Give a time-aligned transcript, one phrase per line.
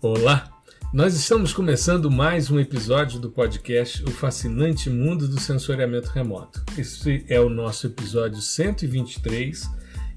[0.00, 0.48] Olá!
[0.92, 6.62] Nós estamos começando mais um episódio do podcast O Fascinante Mundo do Sensoriamento Remoto.
[6.78, 9.68] Este é o nosso episódio 123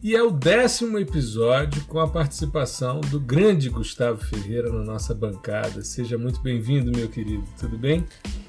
[0.04, 5.84] e é o décimo episódio com a participação do grande Gustavo Ferreira na nossa bancada.
[5.84, 7.44] Seja muito bem-vindo, meu querido.
[7.60, 8.06] Tudo bem?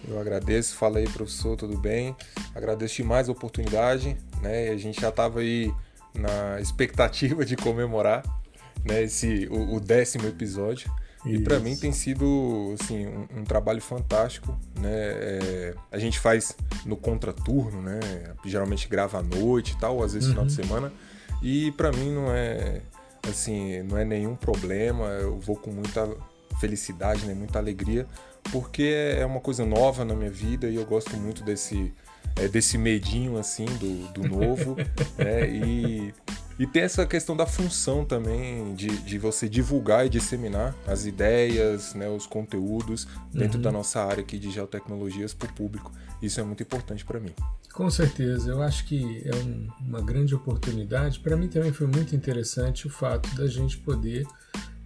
[0.06, 2.14] Eu agradeço, fala aí, professor, tudo bem?
[2.54, 4.68] Agradeço demais a oportunidade, né?
[4.68, 5.72] A gente já estava aí
[6.14, 8.22] na expectativa de comemorar
[8.84, 10.92] né, esse, o, o décimo episódio.
[11.24, 14.58] E para mim tem sido assim, um, um trabalho fantástico.
[14.80, 14.90] Né?
[14.92, 18.00] É, a gente faz no contraturno, né?
[18.44, 20.34] geralmente grava à noite e tal, às vezes uhum.
[20.34, 20.64] final de uhum.
[20.64, 20.92] semana.
[21.40, 22.80] E para mim não é
[23.28, 25.06] assim, não é nenhum problema.
[25.06, 26.08] Eu vou com muita
[26.60, 27.34] felicidade, né?
[27.34, 28.06] muita alegria,
[28.50, 31.92] porque é uma coisa nova na minha vida e eu gosto muito desse,
[32.36, 34.76] é, desse medinho assim do, do novo.
[35.16, 35.48] né?
[35.48, 36.12] E
[36.58, 41.94] e tem essa questão da função também de, de você divulgar e disseminar as ideias,
[41.94, 43.62] né, os conteúdos dentro uhum.
[43.62, 45.92] da nossa área aqui de geotecnologias para o público.
[46.20, 47.34] Isso é muito importante para mim.
[47.72, 51.18] Com certeza, eu acho que é um, uma grande oportunidade.
[51.20, 54.26] Para mim também foi muito interessante o fato da gente poder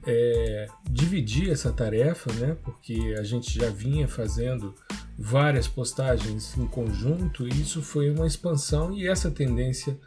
[0.07, 2.57] é, dividir essa tarefa, né?
[2.63, 4.75] Porque a gente já vinha fazendo
[5.19, 9.99] várias postagens em conjunto e isso foi uma expansão e essa tendência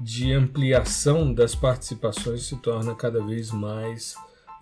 [0.00, 4.14] de ampliação das participações se torna cada vez mais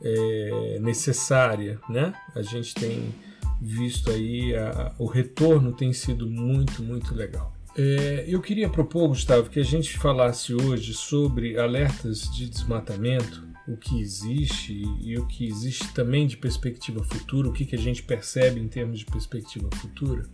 [0.02, 2.12] é, necessária, né?
[2.34, 3.14] A gente tem
[3.60, 7.52] visto aí a, o retorno tem sido muito muito legal.
[7.76, 13.76] É, eu queria propor, Gustavo, que a gente falasse hoje sobre alertas de desmatamento, o
[13.76, 18.02] que existe e, o que existe também de perspectiva futura, o que, que a gente
[18.02, 20.24] percebe em termos de perspectiva futura.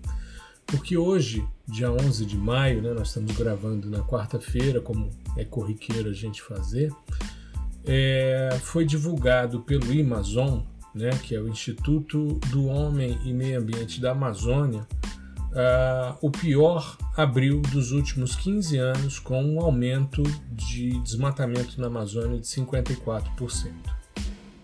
[0.67, 6.11] Porque hoje, dia 11 de maio, né, nós estamos gravando na quarta-feira, como é corriqueiro
[6.11, 6.93] a gente fazer,
[7.87, 10.61] é, foi divulgado pelo Amazon,
[10.95, 14.87] né, que é o Instituto do Homem e Meio Ambiente da Amazônia,
[15.55, 22.39] uh, o pior abril dos últimos 15 anos, com um aumento de desmatamento na Amazônia
[22.39, 23.73] de 54%.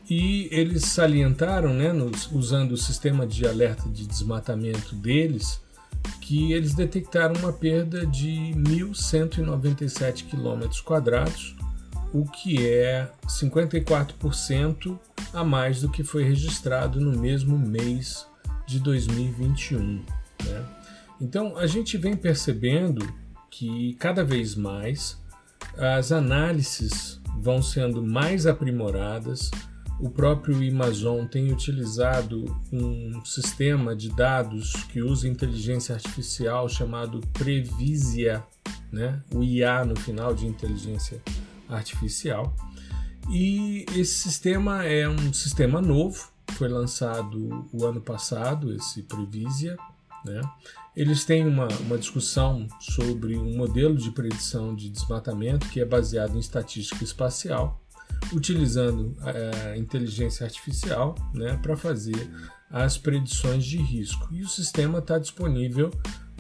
[0.09, 5.61] E eles salientaram, né, nos, usando o sistema de alerta de desmatamento deles,
[6.21, 11.57] que eles detectaram uma perda de 1.197 km quadrados,
[12.13, 14.99] o que é 54%
[15.33, 18.27] a mais do que foi registrado no mesmo mês
[18.67, 20.05] de 2021.
[20.45, 20.65] Né?
[21.21, 23.07] Então a gente vem percebendo
[23.51, 25.19] que cada vez mais
[25.77, 29.51] as análises vão sendo mais aprimoradas,
[30.01, 38.43] o próprio Amazon tem utilizado um sistema de dados que usa inteligência artificial chamado Previsia,
[38.91, 39.23] né?
[39.35, 41.23] o IA no final de inteligência
[41.69, 42.55] artificial.
[43.31, 49.77] E esse sistema é um sistema novo, foi lançado o ano passado, esse Previsia.
[50.25, 50.41] Né?
[50.97, 56.37] Eles têm uma, uma discussão sobre um modelo de predição de desmatamento que é baseado
[56.37, 57.79] em estatística espacial
[58.33, 62.31] utilizando a inteligência artificial né, para fazer
[62.71, 64.29] as predições de risco.
[64.33, 65.91] E o sistema está disponível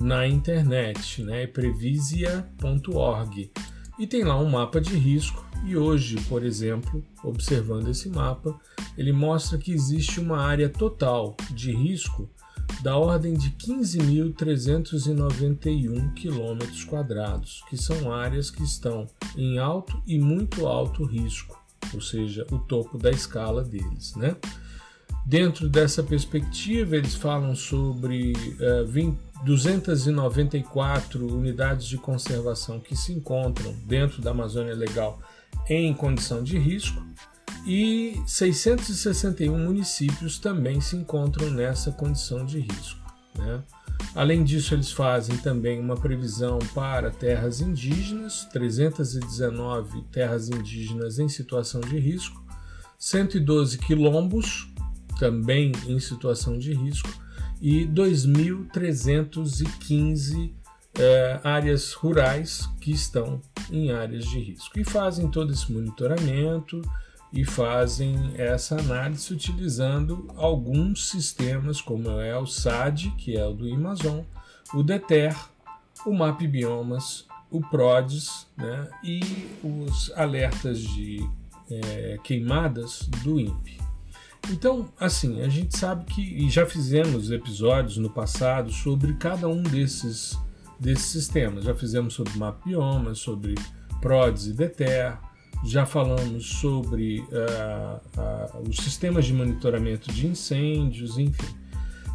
[0.01, 3.53] na internet, né, previsia.org.
[3.99, 5.45] E tem lá um mapa de risco.
[5.67, 8.59] E hoje, por exemplo, observando esse mapa,
[8.97, 12.31] ele mostra que existe uma área total de risco
[12.83, 16.59] da ordem de 15.391 km,
[17.69, 21.60] que são áreas que estão em alto e muito alto risco
[21.93, 24.15] ou seja, o topo da escala deles.
[24.17, 24.37] Né?
[25.27, 33.75] Dentro dessa perspectiva, eles falam sobre uh, 20, 294 unidades de conservação que se encontram
[33.87, 35.21] dentro da Amazônia Legal
[35.69, 37.03] em condição de risco
[37.67, 43.01] e 661 municípios também se encontram nessa condição de risco.
[43.37, 43.63] Né?
[44.15, 51.81] Além disso, eles fazem também uma previsão para terras indígenas, 319 terras indígenas em situação
[51.81, 52.43] de risco,
[52.99, 54.73] 112 quilombos,
[55.19, 57.11] também em situação de risco,
[57.61, 60.53] e 2.315
[60.99, 63.41] é, áreas rurais que estão
[63.71, 64.77] em áreas de risco.
[64.79, 66.83] E fazem todo esse monitoramento,
[67.33, 73.73] e fazem essa análise utilizando alguns sistemas, como é o SAD, que é o do
[73.73, 74.21] Amazon,
[74.75, 75.37] o DETER,
[76.05, 79.21] o MAP Biomas, o PRODES né, e
[79.63, 81.29] os alertas de
[81.71, 83.79] é, queimadas do INPE.
[84.49, 89.63] Então, assim, a gente sabe que, e já fizemos episódios no passado sobre cada um
[89.63, 90.39] desses,
[90.79, 91.65] desses sistemas.
[91.65, 93.55] Já fizemos sobre MAP Biomas, sobre
[94.01, 95.19] PRODES e DETER,
[95.65, 101.55] já falamos sobre uh, uh, os sistemas de monitoramento de incêndios, enfim.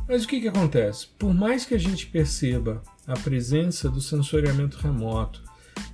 [0.07, 1.07] Mas o que, que acontece?
[1.17, 5.43] Por mais que a gente perceba a presença do sensoriamento remoto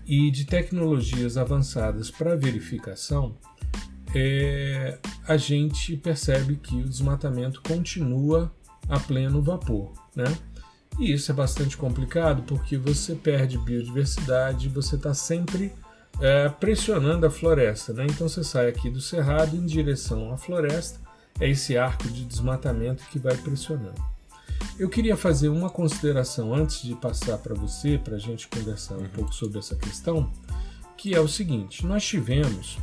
[0.06, 3.38] e de tecnologias avançadas para verificação,
[4.14, 8.54] é, a gente percebe que o desmatamento continua
[8.90, 10.26] a pleno vapor, né?
[11.00, 15.72] E isso é bastante complicado porque você perde biodiversidade, você está sempre
[16.22, 18.06] é, pressionando a floresta, né?
[18.08, 21.00] Então você sai aqui do cerrado em direção à floresta,
[21.40, 24.02] é esse arco de desmatamento que vai pressionando.
[24.78, 29.00] Eu queria fazer uma consideração antes de passar para você, para a gente conversar um
[29.00, 29.10] uhum.
[29.10, 30.32] pouco sobre essa questão,
[30.96, 32.78] que é o seguinte: nós tivemos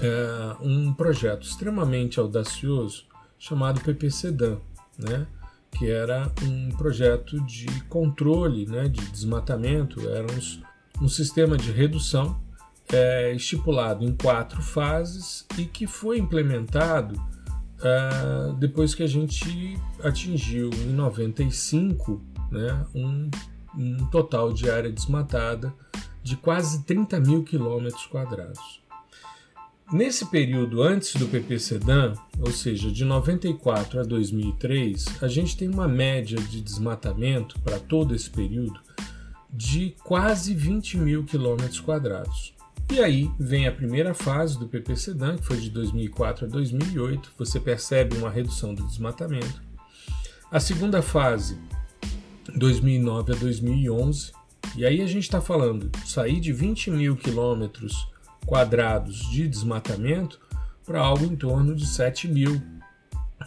[0.00, 3.04] é, um projeto extremamente audacioso
[3.38, 4.58] chamado PPCDAN,
[4.98, 5.26] né?
[5.72, 10.62] que era um projeto de controle né, de desmatamento, era um,
[11.02, 12.40] um sistema de redução
[12.92, 20.70] é, estipulado em quatro fases e que foi implementado uh, depois que a gente atingiu
[20.72, 22.22] em 95
[22.52, 23.28] né, um,
[23.76, 25.74] um total de área desmatada
[26.22, 28.80] de quase 30 mil quilômetros quadrados.
[29.92, 35.68] Nesse período antes do PP Sedan, ou seja, de 94 a 2003, a gente tem
[35.68, 38.80] uma média de desmatamento para todo esse período
[39.52, 42.54] de quase 20 mil quilômetros quadrados.
[42.90, 47.32] E aí vem a primeira fase do PP Sedan, que foi de 2004 a 2008,
[47.38, 49.62] você percebe uma redução do desmatamento.
[50.50, 51.58] A segunda fase,
[52.54, 54.32] 2009 a 2011,
[54.76, 58.08] e aí a gente está falando sair de 20 mil quilômetros
[58.46, 60.40] quadrados de desmatamento
[60.84, 62.60] para algo em torno de 7 mil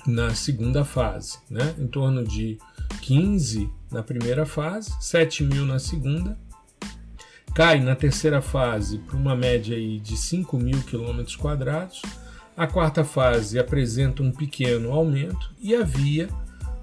[0.06, 1.76] na segunda fase, né?
[1.78, 2.58] em torno de
[3.02, 6.38] 15 na primeira fase, 7 mil na segunda,
[7.54, 12.02] cai na terceira fase para uma média aí de 5 mil quilômetros quadrados,
[12.58, 16.30] a quarta fase apresenta um pequeno aumento e havia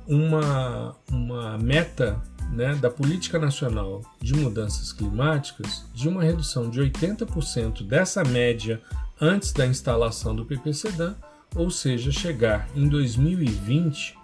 [0.06, 2.20] uma, uma meta
[2.52, 8.80] né, da Política Nacional de Mudanças Climáticas de uma redução de 80% dessa média
[9.20, 11.16] antes da instalação do PPCDAN,
[11.54, 14.18] ou seja, chegar em 2020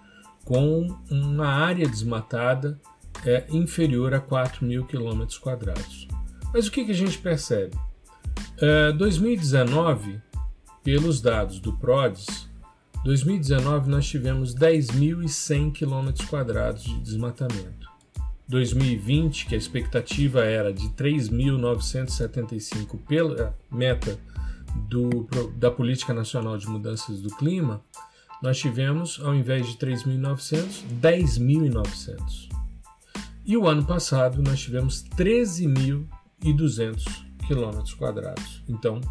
[0.49, 2.77] com uma área desmatada
[3.23, 6.07] é, inferior a 4 mil quilômetros quadrados.
[6.51, 7.77] Mas o que, que a gente percebe?
[8.59, 10.19] É, 2019,
[10.83, 12.49] pelos dados do PRODES,
[13.03, 17.87] 2019 nós tivemos 10.100 quilômetros quadrados de desmatamento.
[18.47, 24.17] 2020, que a expectativa era de 3.975 pela meta
[24.89, 27.83] do, da Política Nacional de Mudanças do Clima,
[28.41, 32.49] nós tivemos, ao invés de 3.900, 10.900.
[33.45, 37.03] E o ano passado nós tivemos 13.200
[37.47, 38.63] quilômetros quadrados.
[38.67, 39.01] Então,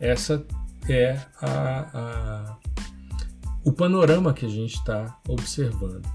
[0.00, 0.46] essa
[0.88, 2.56] é a, a,
[3.64, 6.08] o panorama que a gente está observando.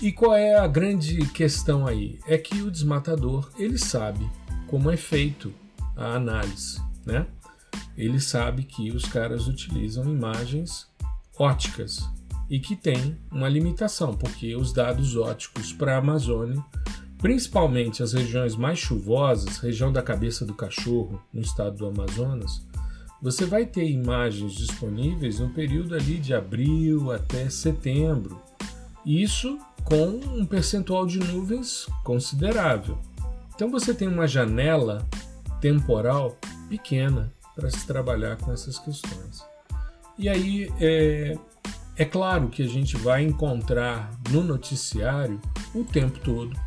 [0.00, 2.18] E qual é a grande questão aí?
[2.26, 4.26] É que o desmatador ele sabe
[4.66, 5.52] como é feito
[5.94, 7.26] a análise, né?
[7.96, 10.89] Ele sabe que os caras utilizam imagens
[11.38, 12.08] óticas
[12.48, 16.62] e que tem uma limitação, porque os dados óticos para a Amazônia,
[17.18, 22.66] principalmente as regiões mais chuvosas, região da cabeça do cachorro, no estado do Amazonas,
[23.22, 28.40] você vai ter imagens disponíveis no período ali de abril até setembro.
[29.04, 32.98] Isso com um percentual de nuvens considerável.
[33.54, 35.06] Então você tem uma janela
[35.60, 36.36] temporal
[36.68, 39.49] pequena para se trabalhar com essas questões.
[40.18, 41.36] E aí é,
[41.96, 45.40] é claro que a gente vai encontrar no noticiário
[45.74, 46.58] o tempo todo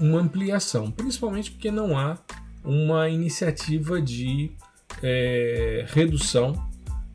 [0.00, 2.18] uma ampliação, principalmente porque não há
[2.64, 4.50] uma iniciativa de
[5.02, 6.68] é, redução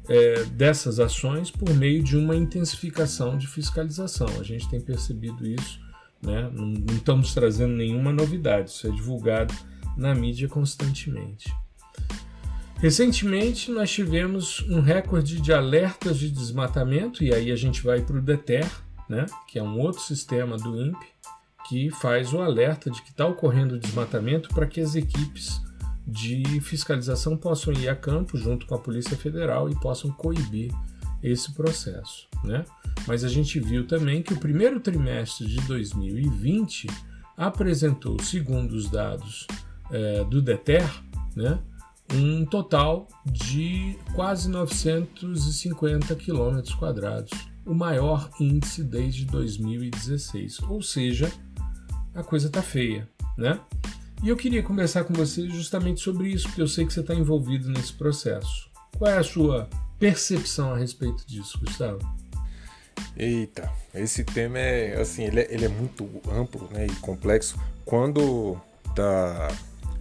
[0.07, 4.27] é, dessas ações por meio de uma intensificação de fiscalização.
[4.39, 5.79] A gente tem percebido isso,
[6.21, 6.49] né?
[6.53, 9.53] não, não estamos trazendo nenhuma novidade, isso é divulgado
[9.97, 11.53] na mídia constantemente.
[12.79, 18.17] Recentemente nós tivemos um recorde de alertas de desmatamento, e aí a gente vai para
[18.17, 18.69] o DETER,
[19.09, 19.25] né?
[19.47, 21.07] que é um outro sistema do INPE,
[21.67, 25.59] que faz o alerta de que está ocorrendo desmatamento para que as equipes
[26.05, 30.71] de fiscalização possam ir a campo junto com a Polícia Federal e possam coibir
[31.21, 32.27] esse processo.
[32.43, 32.63] Né?
[33.07, 36.87] Mas a gente viu também que o primeiro trimestre de 2020
[37.35, 39.47] apresentou, segundo os dados
[39.91, 40.87] é, do DETER,
[41.35, 41.59] né,
[42.13, 47.31] um total de quase 950 quilômetros quadrados,
[47.65, 50.61] o maior índice desde 2016.
[50.63, 51.31] Ou seja,
[52.15, 53.59] a coisa está feia, né?
[54.23, 57.13] E eu queria conversar com você justamente sobre isso, porque eu sei que você está
[57.13, 58.69] envolvido nesse processo.
[58.97, 61.99] Qual é a sua percepção a respeito disso, Gustavo?
[63.15, 67.59] Eita, esse tema é assim, ele é, ele é muito amplo né, e complexo.
[67.85, 68.59] Quando
[68.95, 69.49] da,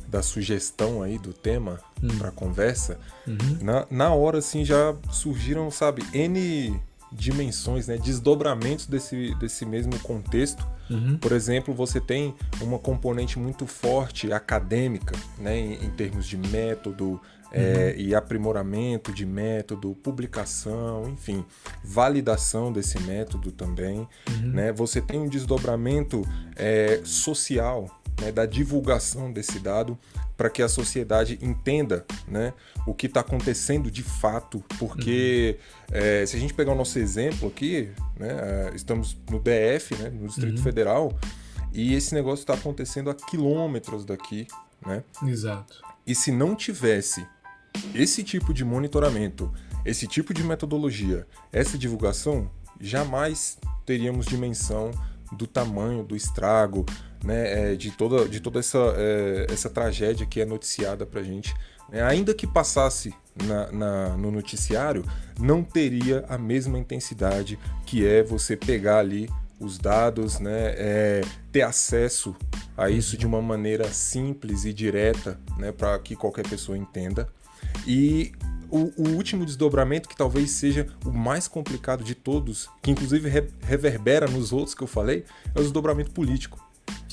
[0.09, 2.19] da sugestão aí do tema hum.
[2.19, 3.59] para conversa, uhum.
[3.61, 6.81] na, na hora assim já surgiram, sabe, N
[7.13, 10.67] dimensões, né, desdobramentos desse, desse mesmo contexto.
[10.91, 11.17] Uhum.
[11.17, 17.21] Por exemplo, você tem uma componente muito forte acadêmica, né, em, em termos de método,
[17.53, 18.05] é, uhum.
[18.05, 21.45] e aprimoramento de método, publicação, enfim,
[21.83, 24.07] validação desse método também.
[24.29, 24.53] Uhum.
[24.53, 24.73] Né?
[24.73, 27.89] Você tem um desdobramento é, social
[28.21, 29.99] né, da divulgação desse dado
[30.37, 32.53] para que a sociedade entenda né,
[32.87, 35.59] o que está acontecendo de fato, porque
[35.91, 35.97] uhum.
[35.97, 40.11] é, se a gente pegar o nosso exemplo aqui, né, é, estamos no DF, né,
[40.11, 40.63] no Distrito uhum.
[40.63, 41.19] Federal,
[41.73, 44.47] e esse negócio está acontecendo a quilômetros daqui.
[44.85, 45.03] Né?
[45.25, 45.83] Exato.
[46.07, 47.27] E se não tivesse
[47.95, 49.53] esse tipo de monitoramento,
[49.85, 54.91] esse tipo de metodologia, essa divulgação, jamais teríamos dimensão
[55.33, 56.87] do tamanho do estrago,
[57.27, 61.53] né, é, de toda, de toda essa, é, essa tragédia que é noticiada para gente.
[61.91, 63.13] É, ainda que passasse
[63.45, 65.05] na, na, no noticiário,
[65.39, 69.29] não teria a mesma intensidade que é você pegar ali
[69.59, 72.37] os dados, né, é, ter acesso
[72.77, 77.29] a isso de uma maneira simples e direta, né, para que qualquer pessoa entenda.
[77.87, 78.33] E
[78.71, 83.49] o, o, último desdobramento, que talvez seja o mais complicado de todos, que inclusive re,
[83.63, 86.66] reverbera nos outros que eu falei, é o desdobramento político,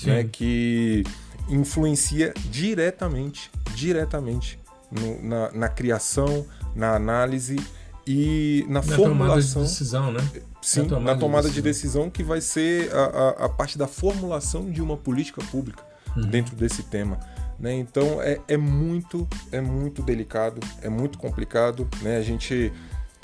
[0.04, 1.04] né, que
[1.50, 4.60] influencia diretamente, diretamente
[4.92, 6.46] no, na, na, criação,
[6.76, 7.58] na análise
[8.06, 9.14] e na, na formulação.
[9.18, 10.20] Tomada de decisão, né?
[10.62, 12.04] Sim, na tomada, na tomada de, decisão.
[12.04, 12.10] de, decisão.
[12.10, 15.84] que vai ser a, a, a, parte da formulação de uma política pública
[16.16, 16.28] uhum.
[16.28, 17.20] dentro desse tema.
[17.60, 17.76] Né?
[17.76, 21.88] Então é, é muito é muito delicado, é muito complicado.
[22.02, 22.18] Né?
[22.18, 22.72] A gente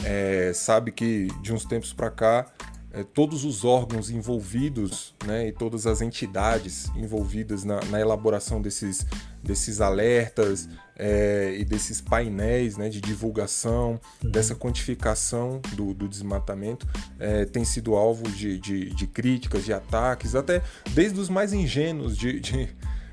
[0.03, 2.45] é, sabe que de uns tempos para cá
[2.91, 9.05] é, todos os órgãos envolvidos né, e todas as entidades envolvidas na, na elaboração desses,
[9.43, 14.31] desses alertas é, e desses painéis né, de divulgação, uhum.
[14.31, 16.87] dessa quantificação do, do desmatamento,
[17.19, 22.17] é, tem sido alvo de, de, de, críticas, de ataques, até desde os mais ingênuos
[22.17, 22.69] de, de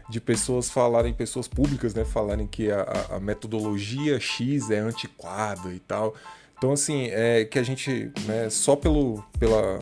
[0.08, 5.80] de pessoas falarem, pessoas públicas, né, falarem que a, a metodologia X é antiquada e
[5.80, 6.14] tal.
[6.58, 9.78] Então, assim, é que a gente, né, só pelo, pela,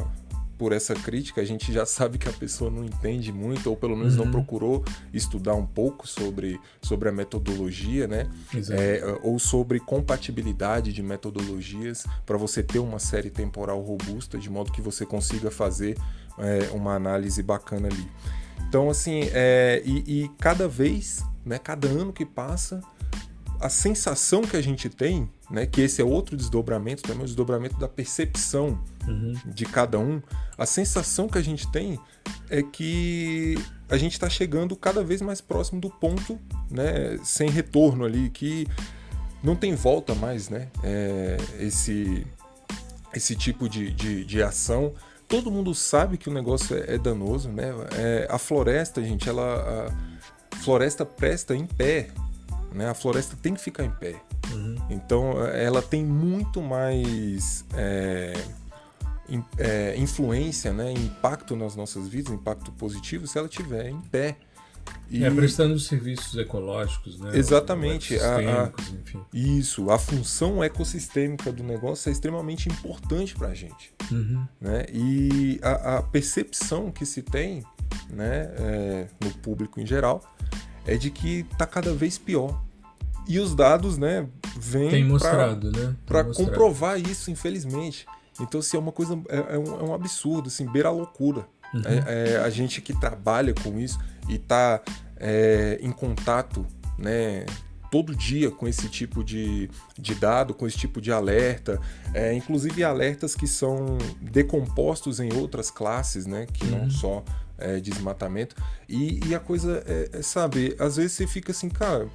[0.58, 3.96] por essa crítica, a gente já sabe que a pessoa não entende muito, ou pelo
[3.96, 4.24] menos uhum.
[4.24, 8.28] não procurou estudar um pouco sobre, sobre a metodologia, né?
[8.70, 14.72] É, ou sobre compatibilidade de metodologias para você ter uma série temporal robusta, de modo
[14.72, 15.96] que você consiga fazer
[16.38, 18.08] é, uma análise bacana ali.
[18.68, 22.80] Então, assim, é, e, e, cada vez, né, cada ano que passa,
[23.60, 27.78] a sensação que a gente tem, né, que esse é outro desdobramento, também o desdobramento
[27.78, 29.34] da percepção uhum.
[29.46, 30.22] de cada um,
[30.56, 31.98] a sensação que a gente tem
[32.48, 33.56] é que
[33.88, 36.38] a gente está chegando cada vez mais próximo do ponto,
[36.70, 38.66] né, sem retorno ali, que
[39.42, 42.26] não tem volta mais, né, é, esse,
[43.14, 44.94] esse tipo de, de, de ação
[45.28, 47.72] todo mundo sabe que o negócio é, é danoso, né?
[47.96, 49.90] É, a floresta, gente, ela.
[50.52, 52.10] A floresta presta em pé.
[52.74, 52.90] Né?
[52.90, 54.20] A floresta tem que ficar em pé.
[54.52, 54.76] Uhum.
[54.90, 58.34] Então ela tem muito mais é,
[59.56, 60.92] é, influência, né?
[60.92, 64.36] impacto nas nossas vidas, impacto positivo, se ela estiver em pé.
[65.08, 65.24] E...
[65.24, 67.30] É prestando serviços ecológicos, né?
[67.38, 68.18] Exatamente.
[68.18, 68.72] A, a,
[69.32, 73.94] isso, a função ecossistêmica do negócio é extremamente importante para a gente.
[74.10, 74.44] Uhum.
[74.60, 74.84] Né?
[74.92, 77.64] E a, a, percepção que se tem
[78.10, 80.22] né, é, no público em geral
[80.86, 82.62] é de que está cada vez pior.
[83.26, 84.26] E os dados né,
[84.58, 85.08] vêm
[86.06, 86.32] para né?
[86.34, 88.06] comprovar isso, infelizmente.
[88.40, 91.46] Então, assim, é uma coisa, é, é, um, é um, absurdo, assim, beira a loucura.
[91.72, 91.82] Uhum.
[91.84, 93.98] É, é, a gente que trabalha com isso
[94.28, 94.80] e está
[95.16, 96.66] é, em contato
[96.98, 97.46] né,
[97.90, 101.80] todo dia com esse tipo de, de dado, com esse tipo de alerta,
[102.12, 106.78] é, inclusive alertas que são decompostos em outras classes, né, que uhum.
[106.78, 107.24] não só
[107.64, 108.54] é, desmatamento.
[108.88, 112.08] E, e, a coisa é, é, sabe, às vezes você fica assim, cara,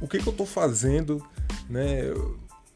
[0.00, 1.24] o que, que eu estou fazendo,
[1.68, 2.04] né?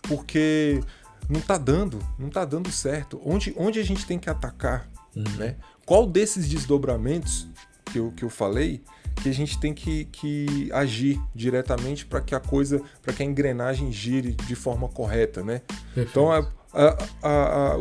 [0.03, 0.81] Porque
[1.29, 3.21] não está dando, não está dando certo.
[3.25, 5.25] Onde, onde a gente tem que atacar, uhum.
[5.37, 5.57] né?
[5.87, 7.47] Qual desses desdobramentos
[7.87, 8.83] que eu, que eu falei,
[9.23, 13.27] que a gente tem que, que agir diretamente para que a coisa, para que a
[13.27, 15.63] engrenagem gire de forma correta, né?
[15.95, 16.11] Perfeito.
[16.11, 16.39] Então a,
[16.73, 17.77] a, a, a,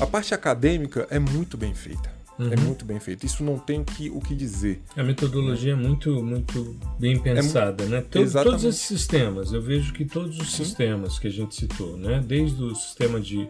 [0.00, 2.19] a, parte acadêmica é muito bem feita.
[2.40, 2.52] Uhum.
[2.52, 3.26] É muito bem feito.
[3.26, 4.80] Isso não tem o que, o que dizer.
[4.96, 8.00] A metodologia é muito, muito bem pensada, é, né?
[8.00, 10.64] Todos, todos esses sistemas, eu vejo que todos os Sim.
[10.64, 12.24] sistemas que a gente citou, né?
[12.26, 13.46] Desde o sistema de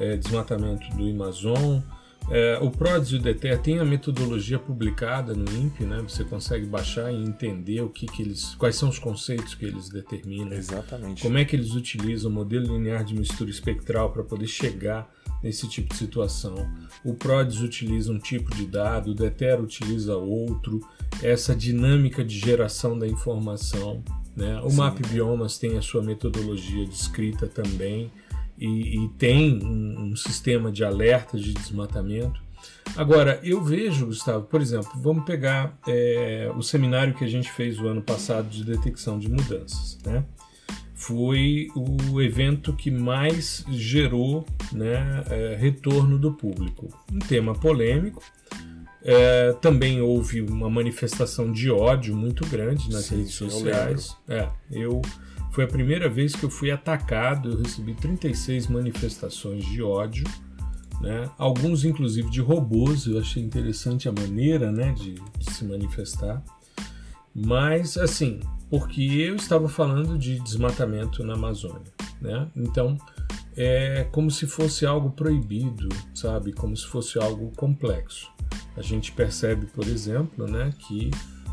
[0.00, 1.80] é, desmatamento do Amazon,
[2.28, 6.02] é, o PRODES e o DETER tem a metodologia publicada no INPE, né?
[6.08, 9.90] Você consegue baixar e entender o que, que eles, quais são os conceitos que eles
[9.90, 10.52] determinam.
[10.52, 11.22] Exatamente.
[11.22, 15.08] Como é que eles utilizam o modelo linear de mistura espectral para poder chegar
[15.44, 16.66] nesse tipo de situação.
[17.04, 20.80] O PRODES utiliza um tipo de dado, o DETER utiliza outro.
[21.22, 24.02] Essa dinâmica de geração da informação.
[24.34, 24.58] Né?
[24.62, 24.76] O Sim.
[24.78, 28.10] MAP Biomas tem a sua metodologia descrita também
[28.58, 32.42] e, e tem um, um, sistema de alerta de desmatamento.
[32.96, 37.78] Agora, eu vejo, Gustavo, por exemplo, vamos pegar é, o seminário que a gente fez
[37.78, 39.98] o ano passado de detecção de mudanças.
[40.06, 40.24] Né?
[41.06, 46.88] Foi o evento que mais gerou né, é, retorno do público.
[47.12, 48.22] Um tema polêmico,
[49.02, 54.16] é, também houve uma manifestação de ódio muito grande nas sim, redes sociais.
[54.26, 55.02] Eu, é, eu
[55.52, 60.24] foi a primeira vez que eu fui atacado, eu recebi 36 manifestações de ódio,
[61.02, 61.30] né?
[61.36, 66.42] alguns inclusive de robôs, eu achei interessante a maneira né, de, de se manifestar.
[67.34, 68.40] Mas, assim,
[68.74, 72.48] porque eu estava falando de desmatamento na Amazônia, né?
[72.56, 72.98] Então,
[73.56, 76.52] é como se fosse algo proibido, sabe?
[76.52, 78.32] Como se fosse algo complexo.
[78.76, 81.08] A gente percebe, por exemplo, né, que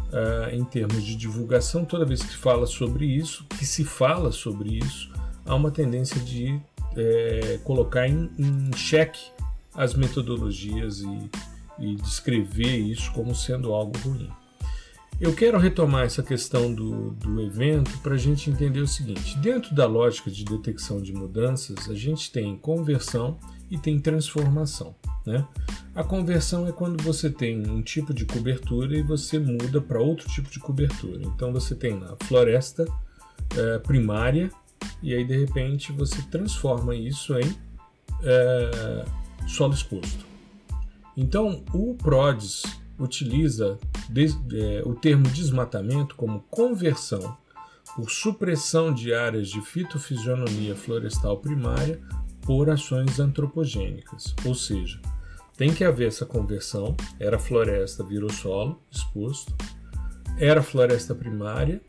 [0.08, 4.80] uh, em termos de divulgação, toda vez que fala sobre isso, que se fala sobre
[4.80, 5.14] isso,
[5.46, 6.60] há uma tendência de
[6.98, 9.30] é, colocar em, em xeque
[9.76, 11.30] as metodologias e,
[11.78, 14.41] e descrever isso como sendo algo ruim.
[15.22, 19.76] Eu quero retomar essa questão do, do evento para a gente entender o seguinte: dentro
[19.76, 23.38] da lógica de detecção de mudanças, a gente tem conversão
[23.70, 24.96] e tem transformação.
[25.24, 25.48] Né?
[25.94, 30.28] A conversão é quando você tem um tipo de cobertura e você muda para outro
[30.28, 31.22] tipo de cobertura.
[31.24, 32.88] Então você tem na floresta
[33.56, 34.50] é, primária
[35.04, 37.56] e aí de repente você transforma isso em
[38.24, 39.06] é,
[39.48, 40.26] solo exposto.
[41.16, 43.80] Então o PRODES utiliza
[44.54, 47.38] é, o termo desmatamento como conversão
[47.96, 52.00] por supressão de áreas de fitofisionomia florestal primária
[52.42, 55.00] por ações antropogênicas, ou seja,
[55.58, 56.96] tem que haver essa conversão.
[57.20, 59.54] Era floresta, virou solo, exposto.
[60.38, 61.82] Era floresta primária,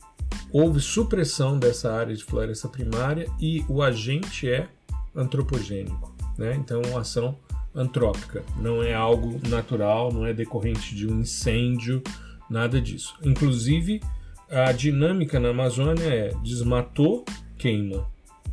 [0.50, 4.68] houve supressão dessa área de floresta primária e o agente é
[5.14, 6.54] antropogênico, né?
[6.54, 7.38] Então, uma ação
[7.74, 12.02] antrópica, não é algo natural, não é decorrente de um incêndio,
[12.48, 13.14] nada disso.
[13.22, 14.00] Inclusive,
[14.50, 17.24] a dinâmica na Amazônia é desmatou,
[17.56, 18.06] queima.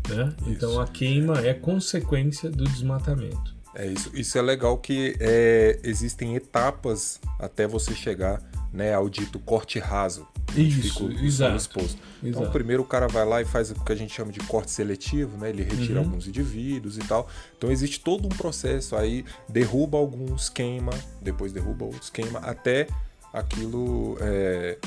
[0.08, 0.34] Né?
[0.48, 3.56] Então a queima é consequência do desmatamento.
[3.76, 4.10] É isso.
[4.14, 10.28] Isso é legal que é, existem etapas até você chegar né, ao dito corte raso.
[10.56, 12.00] Isso, exato, exposto.
[12.24, 12.52] Então, exato.
[12.52, 15.38] primeiro o cara vai lá e faz o que a gente chama de corte seletivo,
[15.38, 15.50] né?
[15.50, 16.06] Ele retira uhum.
[16.06, 17.30] alguns indivíduos e tal.
[17.56, 22.88] Então, existe todo um processo aí, derruba alguns, queima, depois derruba outros, queima, até
[23.32, 24.80] aquilo é,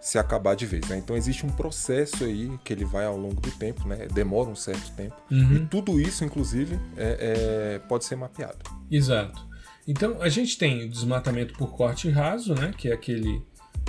[0.00, 0.86] se acabar de vez.
[0.88, 0.98] Né?
[0.98, 4.06] Então existe um processo aí que ele vai ao longo do tempo, né?
[4.12, 5.16] demora um certo tempo.
[5.30, 5.54] Uhum.
[5.54, 8.58] E tudo isso, inclusive, é, é, pode ser mapeado.
[8.90, 9.47] Exato.
[9.88, 12.74] Então a gente tem o desmatamento por corte raso, né?
[12.76, 13.42] que é aquele,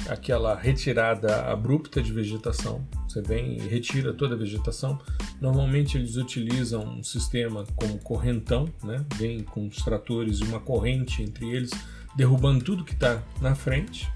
[0.07, 2.87] aquela retirada abrupta de vegetação.
[3.05, 4.97] Você vem e retira toda a vegetação.
[5.41, 9.05] Normalmente eles utilizam um sistema como correntão, né?
[9.15, 11.71] vem com os tratores e uma corrente entre eles,
[12.15, 14.09] derrubando tudo que está na frente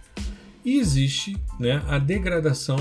[0.64, 2.78] e existe né, a degradação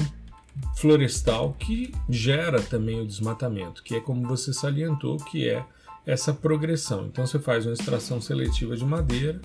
[0.77, 5.65] florestal que gera também o desmatamento, que é como você salientou, que é
[6.07, 7.07] essa progressão.
[7.07, 9.41] Então você faz uma extração seletiva de madeira,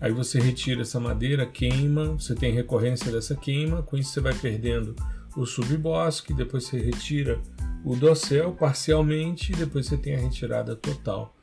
[0.00, 4.34] aí você retira essa madeira, queima, você tem recorrência dessa queima, com isso você vai
[4.34, 4.96] perdendo
[5.36, 7.40] o subbosque, depois você retira
[7.84, 11.34] o dossel parcialmente e depois você tem a retirada total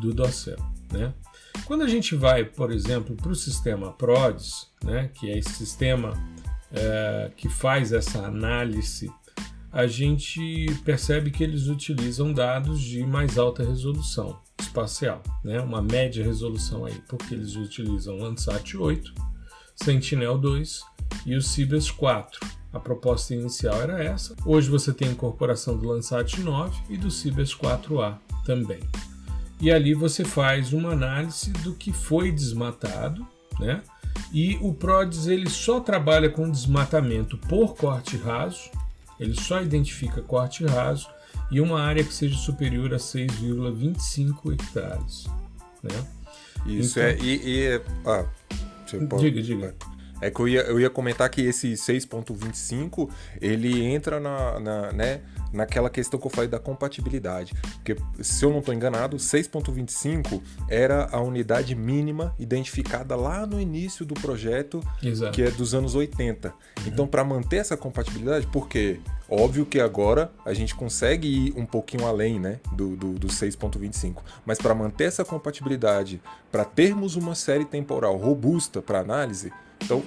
[0.00, 0.56] do dossel,
[0.90, 1.12] né?
[1.66, 6.12] Quando a gente vai, por exemplo, para o sistema PRODES, né, que é esse sistema
[6.72, 9.10] é, que faz essa análise,
[9.72, 16.24] a gente percebe que eles utilizam dados de mais alta resolução espacial, né, uma média
[16.24, 19.12] resolução aí, porque eles utilizam Landsat 8,
[19.76, 20.80] Sentinel-2
[21.26, 22.40] e o Cibers 4.
[22.72, 24.34] A proposta inicial era essa.
[24.46, 28.80] Hoje você tem a incorporação do Landsat 9 e do Cibers 4A também
[29.62, 33.24] e ali você faz uma análise do que foi desmatado,
[33.60, 33.80] né?
[34.32, 38.68] E o PRODES ele só trabalha com desmatamento por corte raso,
[39.22, 41.08] ele só identifica corte raso
[41.50, 45.26] e uma área que seja superior a 6,25 hectares.
[45.82, 46.06] Né?
[46.66, 47.10] Isso então...
[47.10, 47.18] é.
[47.18, 48.26] E, e ah,
[49.18, 49.74] diga, diga.
[50.22, 55.20] É que eu ia, eu ia comentar que esse 6.25 ele entra na, na, né,
[55.52, 57.52] naquela questão que eu falei da compatibilidade.
[57.74, 64.06] Porque, se eu não estou enganado, 6.25 era a unidade mínima identificada lá no início
[64.06, 65.32] do projeto, Exato.
[65.32, 66.48] que é dos anos 80.
[66.48, 66.54] Uhum.
[66.86, 72.06] Então, para manter essa compatibilidade, porque óbvio que agora a gente consegue ir um pouquinho
[72.06, 77.64] além né, do, do, do 6.25, mas para manter essa compatibilidade, para termos uma série
[77.64, 80.02] temporal robusta para análise, então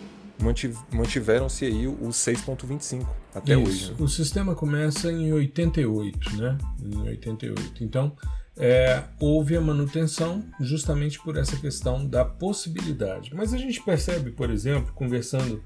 [0.92, 3.64] mantiveram-se aí o 6.25 até Isso.
[3.64, 3.92] hoje.
[3.92, 3.98] Né?
[4.00, 6.58] O sistema começa em 88, né?
[6.82, 7.84] Em 88.
[7.84, 8.16] Então,
[8.58, 13.34] é, houve a manutenção justamente por essa questão da possibilidade.
[13.34, 15.64] Mas a gente percebe, por exemplo, conversando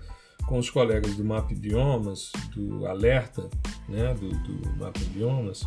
[0.48, 3.50] com os colegas do Map Biomas, do Alerta,
[3.88, 5.64] né, do, do Map Biomas,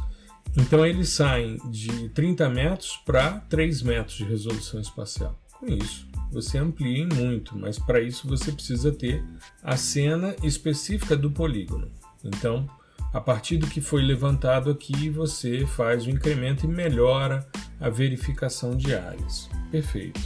[0.57, 5.39] então eles saem de 30 metros para 3 metros de resolução espacial.
[5.59, 9.23] Com isso, você amplia muito, mas para isso você precisa ter
[9.63, 11.91] a cena específica do polígono.
[12.25, 12.67] Então,
[13.13, 17.47] a partir do que foi levantado aqui, você faz o incremento e melhora
[17.79, 19.51] a verificação de áreas.
[19.71, 20.21] Perfeito.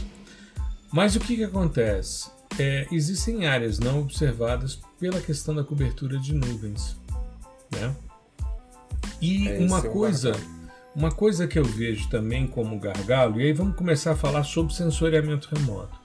[0.91, 2.31] Mas o que, que acontece?
[2.57, 6.95] É, existem áreas não observadas pela questão da cobertura de nuvens.
[7.71, 7.95] Né?
[9.21, 10.31] E é, uma coisa.
[10.97, 14.73] Uma coisa que eu vejo também como gargalo, e aí vamos começar a falar sobre
[14.73, 15.95] sensoriamento remoto.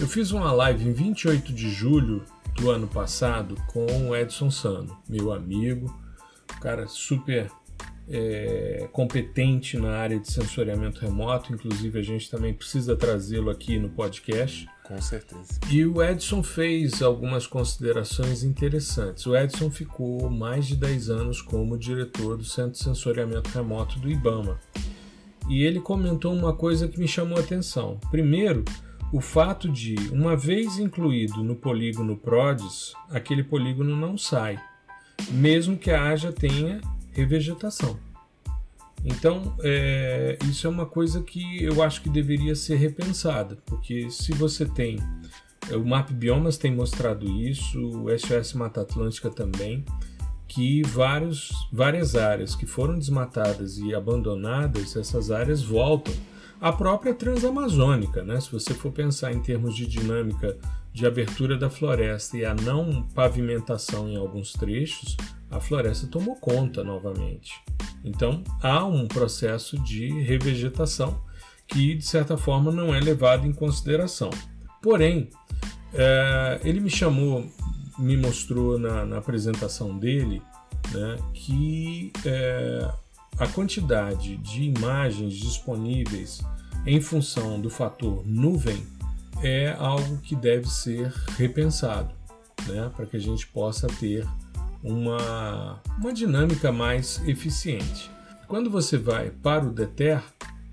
[0.00, 2.24] Eu fiz uma live em 28 de julho
[2.56, 5.94] do ano passado com o Edson Sano, meu amigo,
[6.58, 7.50] cara super
[8.10, 13.90] é, competente na área de sensoriamento remoto, inclusive a gente também precisa trazê-lo aqui no
[13.90, 14.66] podcast.
[14.84, 15.60] Com certeza.
[15.70, 19.26] E o Edson fez algumas considerações interessantes.
[19.26, 24.10] O Edson ficou mais de 10 anos como diretor do Centro de Sensoriamento Remoto do
[24.10, 24.58] IBAMA.
[25.46, 28.00] E ele comentou uma coisa que me chamou a atenção.
[28.10, 28.64] Primeiro,
[29.12, 34.58] o fato de, uma vez incluído no polígono PRODES, aquele polígono não sai,
[35.30, 36.80] mesmo que a haja tenha
[37.12, 37.98] revegetação.
[39.04, 44.32] Então, é, isso é uma coisa que eu acho que deveria ser repensada, porque se
[44.32, 44.98] você tem.
[45.70, 49.84] É, o Map Biomas tem mostrado isso, o SOS Mata Atlântica também,
[50.46, 56.14] que vários, várias áreas que foram desmatadas e abandonadas, essas áreas voltam.
[56.60, 58.40] A própria Transamazônica, né?
[58.40, 60.56] se você for pensar em termos de dinâmica
[60.92, 65.16] de abertura da floresta e a não pavimentação em alguns trechos,
[65.50, 67.52] a floresta tomou conta novamente.
[68.04, 71.20] Então há um processo de revegetação
[71.66, 74.30] que, de certa forma, não é levado em consideração.
[74.82, 75.28] Porém,
[75.92, 77.46] é, ele me chamou,
[77.98, 80.42] me mostrou na, na apresentação dele
[80.92, 82.90] né, que é,
[83.38, 86.40] a quantidade de imagens disponíveis
[86.86, 88.86] em função do fator nuvem
[89.42, 92.12] é algo que deve ser repensado,
[92.66, 94.26] né, para que a gente possa ter
[94.82, 98.10] uma, uma dinâmica mais eficiente.
[98.46, 100.22] Quando você vai para o DETER,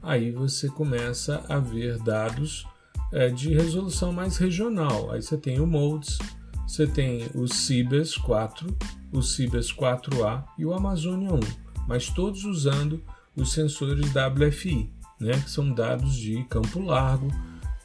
[0.02, 2.66] aí você começa a ver dados
[3.12, 5.12] é, de resolução mais regional.
[5.12, 6.20] Aí você tem o MODES,
[6.68, 8.68] você tem o CIBES 4,
[9.12, 11.40] o CIBES 4A e o Amazônia 1,
[11.88, 13.04] mas todos usando
[13.36, 14.90] os sensores WFI,
[15.20, 17.28] né, que são dados de campo largo,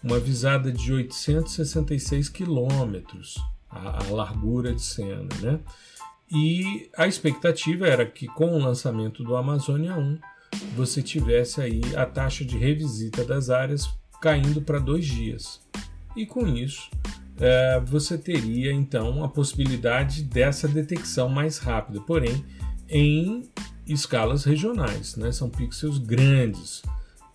[0.03, 5.61] uma visada de 866 quilômetros, a, a largura de cena, né?
[6.33, 10.19] E a expectativa era que com o lançamento do Amazônia 1
[10.77, 13.89] você tivesse aí a taxa de revisita das áreas
[14.21, 15.61] caindo para dois dias.
[16.17, 16.89] E com isso
[17.39, 22.45] é, você teria então a possibilidade dessa detecção mais rápida, porém
[22.89, 23.49] em
[23.87, 25.33] escalas regionais, né?
[25.33, 26.83] são pixels grandes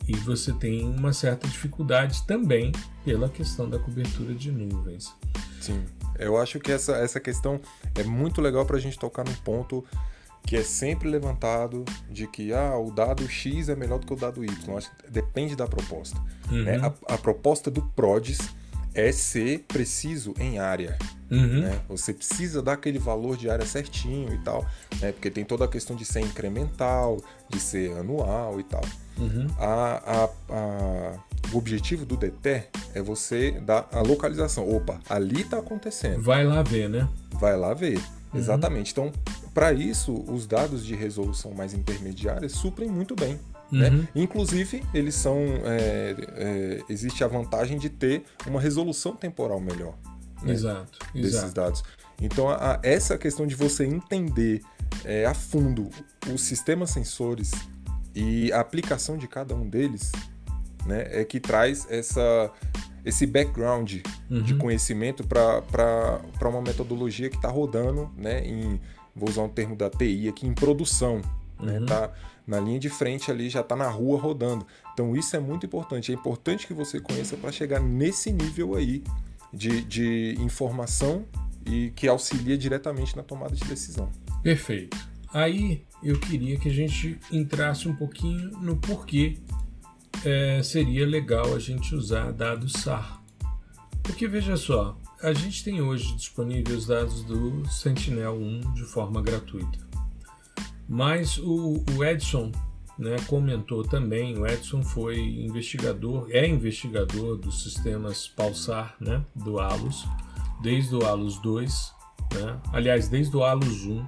[0.07, 2.71] e você tem uma certa dificuldade também
[3.03, 5.13] pela questão da cobertura de nuvens.
[5.59, 5.83] Sim.
[6.17, 7.59] Eu acho que essa, essa questão
[7.95, 9.83] é muito legal para a gente tocar num ponto
[10.45, 14.15] que é sempre levantado de que ah, o dado X é melhor do que o
[14.15, 14.77] dado Y.
[14.77, 16.21] Acho que depende da proposta.
[16.51, 16.63] Uhum.
[16.63, 16.77] Né?
[16.77, 18.37] A, a, proposta do PRODES
[18.95, 20.97] é ser preciso em área.
[21.29, 21.61] Uhum.
[21.61, 21.81] Né?
[21.89, 24.65] Você precisa dar aquele valor de área certinho e tal,
[25.01, 25.11] né?
[25.11, 28.81] porque tem toda a questão de ser incremental, de ser anual e tal.
[29.17, 29.47] Uhum.
[29.57, 31.19] A, a, a,
[31.53, 34.69] o objetivo do DETER é você dar a localização.
[34.69, 36.21] Opa, ali está acontecendo.
[36.21, 37.07] Vai lá ver, né?
[37.31, 37.97] Vai lá ver.
[38.33, 38.39] Uhum.
[38.39, 38.91] Exatamente.
[38.91, 39.11] Então,
[39.53, 43.39] para isso, os dados de resolução mais intermediária suprem muito bem.
[43.71, 43.89] Né?
[43.89, 44.07] Uhum.
[44.15, 45.37] Inclusive, eles são.
[45.65, 49.95] É, é, existe a vantagem de ter uma resolução temporal melhor.
[50.43, 50.53] Né?
[50.53, 50.99] Exato.
[51.13, 51.53] Desses exato.
[51.53, 51.83] dados.
[52.21, 54.61] Então, a, a, essa questão de você entender
[55.03, 55.89] é, a fundo
[56.31, 57.51] os sistemas sensores
[58.13, 60.11] e a aplicação de cada um deles
[60.85, 62.51] né, é que traz essa,
[63.03, 63.97] esse background
[64.29, 64.41] uhum.
[64.41, 68.79] de conhecimento para uma metodologia que está rodando, né, em,
[69.15, 71.21] vou usar um termo da TI aqui, em produção.
[71.59, 71.79] Né, uhum.
[71.81, 72.13] Né, tá
[72.45, 74.65] na linha de frente ali, já está na rua rodando.
[74.93, 76.11] Então isso é muito importante.
[76.11, 79.03] É importante que você conheça para chegar nesse nível aí
[79.53, 81.25] de, de informação
[81.65, 84.11] e que auxilia diretamente na tomada de decisão.
[84.43, 84.97] Perfeito.
[85.33, 89.37] Aí eu queria que a gente entrasse um pouquinho no porquê
[90.23, 93.21] é, seria legal a gente usar dados SAR.
[94.03, 99.84] Porque veja só, a gente tem hoje disponíveis os dados do Sentinel-1 de forma gratuita.
[100.87, 102.51] Mas o, o Edson
[102.97, 110.05] né, comentou também, o Edson foi investigador, é investigador dos sistemas Pulsar né, do ALUS,
[110.61, 111.93] desde o ALUS 2,
[112.33, 114.07] né, aliás, desde o ALUS 1,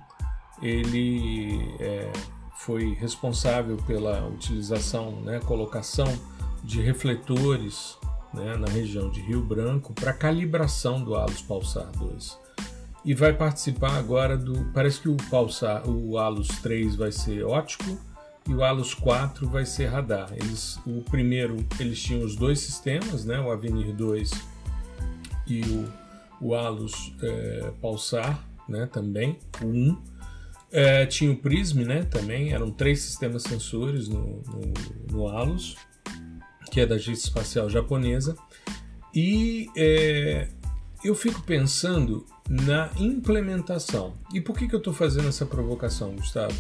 [0.62, 2.12] ele é,
[2.58, 6.08] foi responsável pela utilização, né, colocação
[6.64, 7.98] de refletores
[8.34, 12.47] né, na região de Rio Branco para calibração do ALUS Pulsar 2
[13.04, 14.66] e vai participar agora do.
[14.74, 17.98] Parece que o Pulsar, o Alus 3 vai ser ótico
[18.48, 20.30] e o Alus 4 vai ser radar.
[20.32, 24.32] Eles, o primeiro, eles tinham os dois sistemas, né, o Avenir 2
[25.46, 30.02] e o, o Alus é, Pulsar, né, também, o 1.
[30.70, 34.74] É, tinha o Prism, né, também, eram três sistemas sensores no, no,
[35.12, 35.78] no Alus,
[36.72, 38.36] que é da Agência Espacial Japonesa.
[39.14, 40.50] E é,
[41.04, 44.14] eu fico pensando na implementação.
[44.34, 46.56] E por que, que eu estou fazendo essa provocação, Gustavo?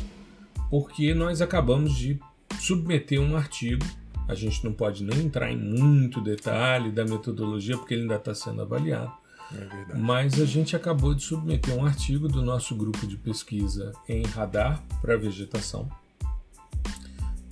[0.69, 2.19] Porque nós acabamos de
[2.60, 3.86] submeter um artigo.
[4.28, 8.36] A gente não pode nem entrar em muito detalhe da metodologia, porque ele ainda está
[8.36, 9.12] sendo avaliado.
[9.54, 14.23] É Mas a gente acabou de submeter um artigo do nosso grupo de pesquisa em
[14.23, 15.89] radar para vegetação,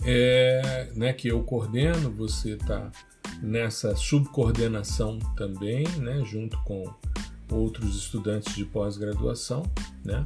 [0.03, 2.91] é, né, que eu coordeno, você está
[3.41, 6.83] nessa subcoordenação também, né, junto com
[7.49, 9.63] outros estudantes de pós-graduação,
[10.03, 10.25] né?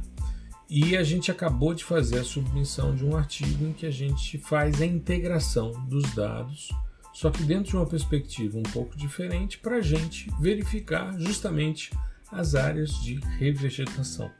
[0.68, 4.38] E a gente acabou de fazer a submissão de um artigo em que a gente
[4.38, 6.70] faz a integração dos dados,
[7.12, 11.90] só que dentro de uma perspectiva um pouco diferente, para a gente verificar justamente
[12.30, 14.30] as áreas de revegetação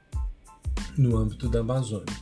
[0.96, 2.14] no âmbito da Amazônia,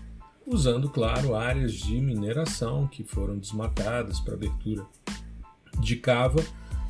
[0.46, 4.86] usando, claro, áreas de mineração que foram desmatadas para abertura
[5.80, 6.42] de cava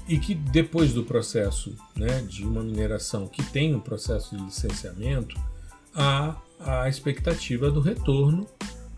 [0.09, 5.39] e que depois do processo né, de uma mineração que tem um processo de licenciamento,
[5.95, 8.47] há a expectativa do retorno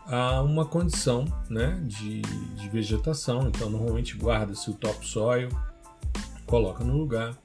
[0.07, 3.49] a uma condição né, de, de vegetação.
[3.49, 5.49] Então, normalmente guarda-se o topsoil,
[6.47, 7.37] coloca no lugar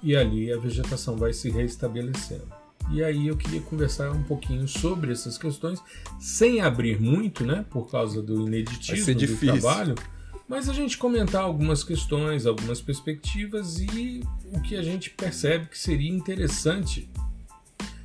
[0.00, 2.46] e ali a vegetação vai se reestabelecendo.
[2.90, 5.82] E aí eu queria conversar um pouquinho sobre essas questões,
[6.18, 9.94] sem abrir muito, né, por causa do ineditismo do trabalho
[10.48, 15.78] mas a gente comentar algumas questões, algumas perspectivas e o que a gente percebe que
[15.78, 17.08] seria interessante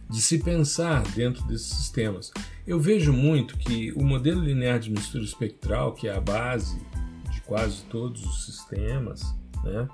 [0.10, 2.32] de se pensar dentro desses sistemas.
[2.67, 6.79] Eu vejo muito que o modelo linear de mistura espectral, que é a base
[7.32, 9.23] de quase todos os sistemas
[9.63, 9.88] né,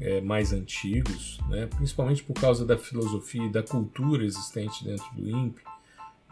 [0.00, 5.28] é, mais antigos, né, principalmente por causa da filosofia e da cultura existente dentro do
[5.28, 5.62] INPE,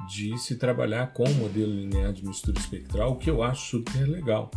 [0.08, 4.08] de se trabalhar com o modelo linear de mistura espectral, o que eu acho super
[4.08, 4.50] legal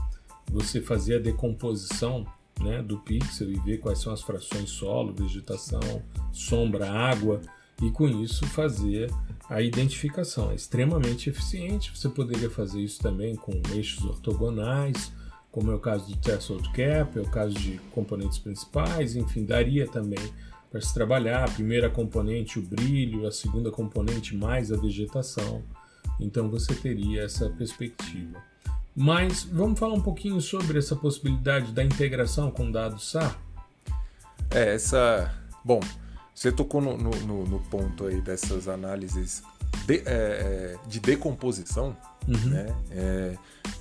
[0.49, 2.25] você fazer a decomposição
[2.59, 6.01] né, do pixel e ver quais são as frações solo, vegetação,
[6.31, 7.41] sombra, água
[7.81, 9.11] e com isso fazer
[9.49, 10.51] a identificação.
[10.51, 11.91] É extremamente eficiente.
[11.95, 15.11] Você poderia fazer isso também com eixos ortogonais,
[15.51, 19.87] como é o caso do threshold cap, é o caso de componentes principais, enfim, daria
[19.87, 20.19] também
[20.69, 25.61] para se trabalhar a primeira componente o brilho, a segunda componente mais a vegetação.
[26.17, 28.41] Então você teria essa perspectiva.
[28.95, 33.39] Mas vamos falar um pouquinho sobre essa possibilidade da integração com dados SAR?
[34.49, 35.33] É, essa.
[35.63, 35.79] Bom,
[36.33, 39.43] você tocou no, no, no ponto aí dessas análises
[39.85, 41.95] de, é, é, de decomposição,
[42.27, 42.49] uhum.
[42.49, 42.75] né?
[42.91, 43.37] É,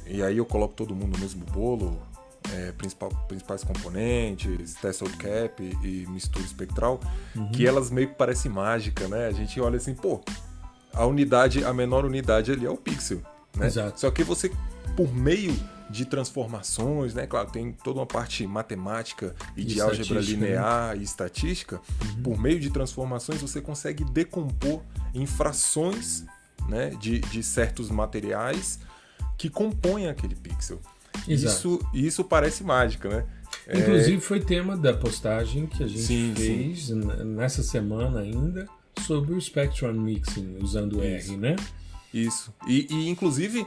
[0.06, 2.00] e aí eu coloco todo mundo no mesmo bolo,
[2.52, 7.00] é, principal, principais componentes, threshold cap e, e mistura espectral,
[7.34, 7.50] uhum.
[7.50, 9.26] que elas meio que parecem mágica, né?
[9.26, 10.20] A gente olha assim, pô,
[10.92, 13.22] a unidade, a menor unidade ali é o pixel.
[13.56, 13.66] Né?
[13.66, 14.00] Exato.
[14.00, 14.50] Só que você
[15.00, 15.56] por meio
[15.88, 17.26] de transformações, né?
[17.26, 20.26] Claro, tem toda uma parte matemática e, e de álgebra né?
[20.26, 21.00] linear né?
[21.00, 21.80] e estatística.
[22.16, 22.22] Uhum.
[22.22, 24.82] Por meio de transformações, você consegue decompor
[25.14, 26.26] em frações
[26.68, 28.78] né, de, de certos materiais
[29.38, 30.78] que compõem aquele pixel.
[31.26, 31.54] Exato.
[31.54, 33.26] Isso, isso parece mágica, né?
[33.66, 34.20] É, Inclusive é...
[34.20, 37.00] foi tema da postagem que a gente sim, fez sim.
[37.24, 38.68] nessa semana ainda
[39.00, 41.32] sobre o Spectrum Mixing usando isso.
[41.32, 41.56] R, né?
[42.12, 42.52] Isso.
[42.66, 43.66] E, e inclusive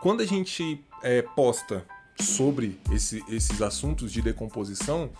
[0.00, 1.84] quando a gente é, posta
[2.18, 5.10] sobre esse, esses assuntos de decomposição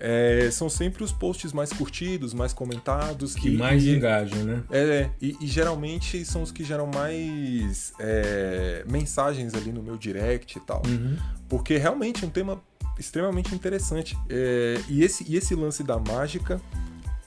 [0.00, 3.34] é, são sempre os posts mais curtidos, mais comentados.
[3.34, 4.62] Que, mais engajam, né?
[4.70, 10.56] É, e, e, geralmente são os que geram mais é, mensagens ali no meu direct
[10.56, 10.82] e tal.
[10.86, 11.16] Uhum.
[11.48, 12.62] Porque realmente é um tema
[12.98, 14.16] extremamente interessante.
[14.30, 16.58] É, e, esse, e esse lance da mágica,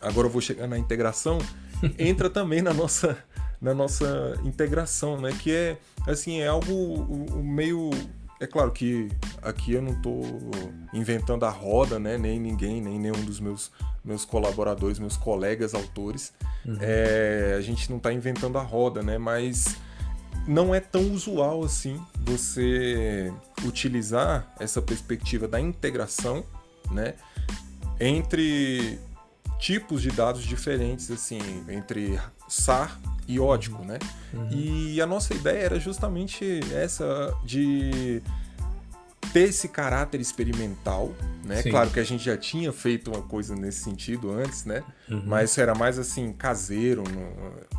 [0.01, 1.37] agora eu vou chegar na integração,
[1.99, 3.15] entra também na nossa,
[3.61, 5.31] na nossa integração, né?
[5.39, 7.89] Que é, assim, é algo meio
[8.43, 9.09] é claro que
[9.41, 10.21] aqui eu não estou
[10.93, 12.17] inventando a roda, né?
[12.17, 13.71] Nem ninguém, nem nenhum dos meus,
[14.03, 16.33] meus colaboradores, meus colegas autores.
[16.65, 16.77] Uhum.
[16.81, 19.17] É, a gente não está inventando a roda, né?
[19.17, 19.77] Mas
[20.45, 26.43] não é tão usual assim você utilizar essa perspectiva da integração,
[26.91, 27.13] né?
[27.97, 28.99] Entre
[29.57, 31.39] tipos de dados diferentes, assim,
[31.69, 33.99] entre SAR e ótico, né?
[34.33, 34.49] Uhum.
[34.51, 38.21] E a nossa ideia era justamente essa de
[39.31, 41.11] ter esse caráter experimental,
[41.43, 41.61] né?
[41.61, 41.71] Sim.
[41.71, 44.83] Claro que a gente já tinha feito uma coisa nesse sentido antes, né?
[45.09, 45.23] Uhum.
[45.25, 47.03] Mas era mais assim caseiro,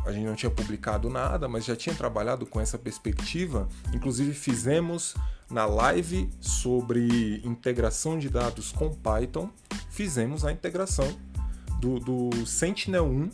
[0.05, 3.69] a gente não tinha publicado nada, mas já tinha trabalhado com essa perspectiva.
[3.93, 5.15] Inclusive fizemos
[5.49, 9.49] na live sobre integração de dados com Python,
[9.89, 11.07] fizemos a integração
[11.79, 13.31] do, do Sentinel-1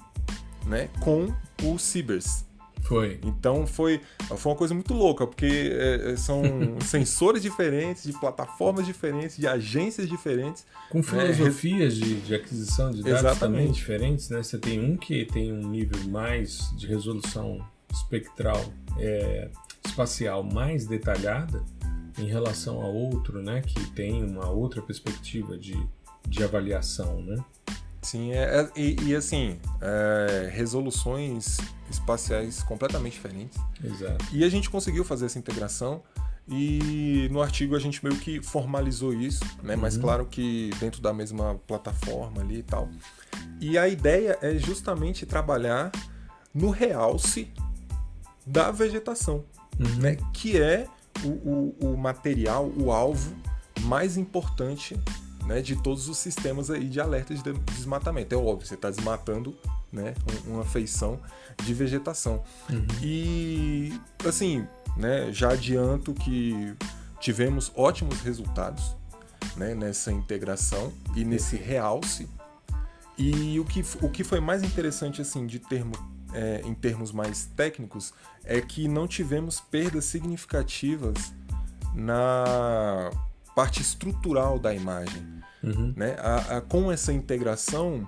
[0.66, 2.46] né, com o Cibers.
[2.84, 3.20] Foi.
[3.24, 4.02] Então foi,
[4.36, 6.44] foi uma coisa muito louca, porque é, é são
[6.82, 10.66] sensores diferentes, de plataformas diferentes, de agências diferentes.
[10.90, 12.06] Com né, filosofias né?
[12.06, 13.40] de, de, aquisição de dados Exatamente.
[13.40, 14.42] também diferentes, né?
[14.42, 18.64] Você tem um que tem um nível mais de resolução espectral
[18.98, 19.50] é,
[19.86, 21.64] espacial mais detalhada
[22.18, 23.62] em relação a outro, né?
[23.62, 25.78] Que tem uma outra perspectiva de,
[26.28, 27.44] de avaliação, né?
[28.02, 31.58] Sim, é, é, e, e, assim, é, resoluções
[31.90, 33.60] espaciais completamente diferentes.
[33.84, 34.26] Exato.
[34.32, 36.02] E a gente conseguiu fazer essa integração
[36.48, 39.76] e no artigo a gente meio que formalizou isso, né?
[39.76, 39.82] Uhum.
[39.82, 42.90] Mas claro que dentro da mesma plataforma ali e tal.
[43.60, 45.92] E a ideia é justamente trabalhar
[46.54, 47.52] no realce
[48.46, 49.46] da vegetação,
[49.80, 49.96] uhum.
[50.02, 50.18] né?
[50.34, 50.88] Que é
[51.24, 53.36] o, o, o material, o alvo
[53.82, 55.00] mais importante
[55.46, 57.42] né, de todos os sistemas aí de alerta de
[57.76, 58.34] desmatamento.
[58.34, 59.56] É óbvio, você está desmatando
[59.92, 60.14] né,
[60.46, 61.20] uma feição
[61.64, 62.44] de vegetação.
[62.70, 62.86] Uhum.
[63.02, 66.76] E assim, né, já adianto que
[67.20, 68.96] tivemos ótimos resultados
[69.56, 72.28] né, nessa integração e nesse realce.
[73.18, 75.92] E o que, o que foi mais interessante assim de termo,
[76.34, 81.34] é, em termos mais técnicos é que não tivemos perdas significativas
[81.94, 83.12] na
[83.56, 85.26] parte estrutural da imagem.
[85.64, 85.94] Uhum.
[85.96, 86.16] Né?
[86.20, 88.08] A, a, com essa integração,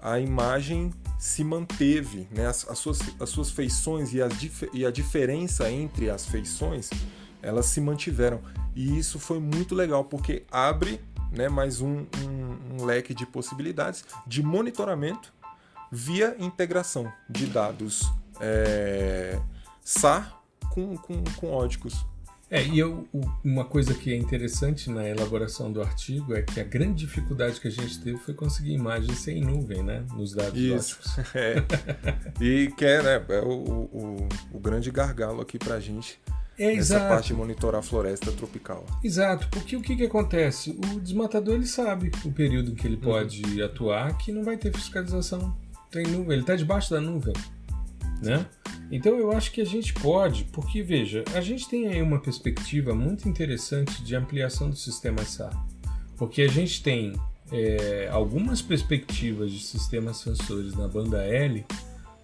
[0.00, 2.46] a imagem se manteve, né?
[2.46, 4.32] as, as, suas, as suas feições e, as,
[4.72, 6.90] e a diferença entre as feições,
[7.40, 8.40] elas se mantiveram.
[8.74, 11.00] E isso foi muito legal, porque abre
[11.30, 15.32] né, mais um, um, um leque de possibilidades de monitoramento
[15.90, 19.40] via integração de dados é,
[19.82, 22.06] SAR com, com, com ódicos.
[22.52, 23.08] É, e eu,
[23.42, 27.66] uma coisa que é interessante na elaboração do artigo é que a grande dificuldade que
[27.66, 30.04] a gente teve foi conseguir imagens sem nuvem, né?
[30.14, 30.98] Nos dados Isso,
[31.34, 31.54] é.
[32.38, 36.20] E que é, né, é o, o, o grande gargalo aqui pra gente.
[36.58, 37.08] É, Essa exato.
[37.08, 38.84] parte de monitorar a floresta tropical.
[39.02, 40.72] Exato, porque o que, que acontece?
[40.72, 43.00] O desmatador ele sabe o período em que ele uhum.
[43.00, 43.64] pode uhum.
[43.64, 45.56] atuar que não vai ter fiscalização.
[45.90, 47.32] Tem nuvem, ele está debaixo da nuvem.
[48.22, 48.46] Né?
[48.90, 52.94] Então eu acho que a gente pode, porque veja, a gente tem aí uma perspectiva
[52.94, 55.52] muito interessante de ampliação do sistema SAR,
[56.16, 57.14] porque a gente tem
[57.50, 61.64] é, algumas perspectivas de sistemas sensores na banda L,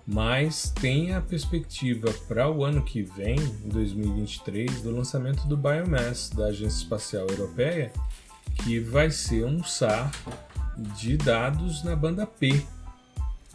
[0.07, 6.31] mas tem a perspectiva para o ano que vem, em 2023, do lançamento do Biomass
[6.31, 7.93] da Agência Espacial Europeia,
[8.65, 10.11] que vai ser um SAR
[10.97, 12.63] de dados na banda P.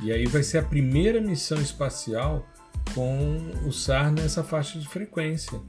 [0.01, 2.47] E aí vai ser a primeira missão espacial
[2.93, 5.59] com o SAR nessa faixa de frequência.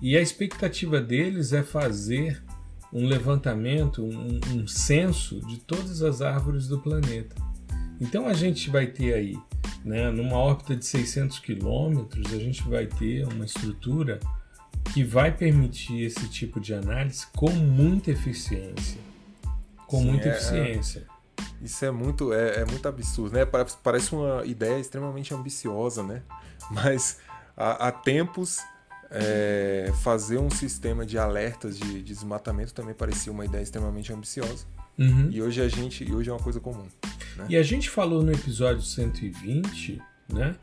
[0.00, 2.42] E a expectativa deles é fazer
[2.92, 7.34] um levantamento, um, um censo de todas as árvores do planeta.
[8.00, 9.38] Então a gente vai ter aí,
[9.84, 14.20] né, numa órbita de 600 quilômetros, a gente vai ter uma estrutura
[14.92, 19.00] que vai permitir esse tipo de análise com muita eficiência.
[19.86, 21.06] Com Sim, muita é, eficiência.
[21.60, 23.44] Isso é muito, é, é, muito absurdo, né?
[23.82, 26.22] Parece uma ideia extremamente ambiciosa, né?
[26.70, 27.18] Mas
[27.56, 28.60] há, há tempos
[29.10, 34.66] é, fazer um sistema de alertas de, de, desmatamento também parecia uma ideia extremamente ambiciosa.
[34.98, 35.28] Uhum.
[35.30, 36.86] E hoje a gente, e hoje é uma coisa comum.
[37.36, 37.46] Né?
[37.50, 40.56] E a gente falou no episódio 120 né?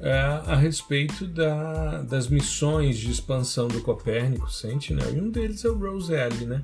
[0.00, 5.68] É, a respeito da, das missões de expansão do Copérnico Sentinel, e um deles é
[5.68, 6.62] o Rose L, né?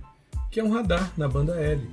[0.56, 1.86] Que é um radar na banda L,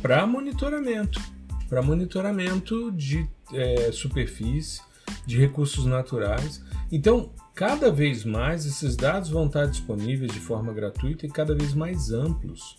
[0.00, 1.20] para monitoramento,
[1.68, 4.80] para monitoramento de é, superfície,
[5.26, 6.62] de recursos naturais.
[6.92, 11.74] Então, cada vez mais esses dados vão estar disponíveis de forma gratuita e cada vez
[11.74, 12.78] mais amplos.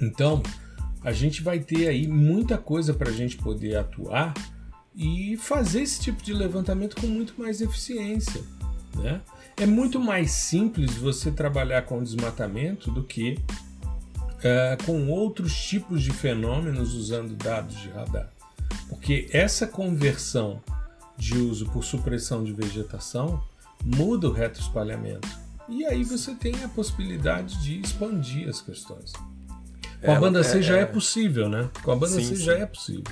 [0.00, 0.40] Então,
[1.02, 4.34] a gente vai ter aí muita coisa para a gente poder atuar
[4.94, 8.40] e fazer esse tipo de levantamento com muito mais eficiência.
[8.94, 9.20] Né?
[9.56, 13.36] É muito mais simples você trabalhar com desmatamento do que
[14.42, 18.30] é, com outros tipos de fenômenos usando dados de radar.
[18.88, 20.62] Porque essa conversão
[21.16, 23.42] de uso por supressão de vegetação
[23.84, 25.28] muda o retroespalhamento.
[25.68, 29.12] E aí você tem a possibilidade de expandir as questões.
[30.02, 31.68] Com a banda C é, já é, é possível, né?
[31.82, 32.44] Com a banda sim, C sim.
[32.44, 33.04] já é possível.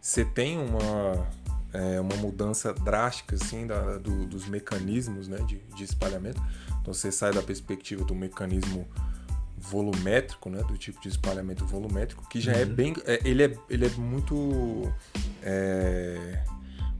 [0.00, 1.26] Você tem uma,
[1.72, 6.42] é, uma mudança drástica assim, da, do, dos mecanismos né, de, de espalhamento.
[6.80, 8.86] Então você sai da perspectiva do mecanismo
[9.62, 12.62] volumétrico, né, do tipo de espalhamento volumétrico, que já é uhum.
[12.62, 14.92] é bem, é, ele é ele é muito,
[15.42, 16.42] é,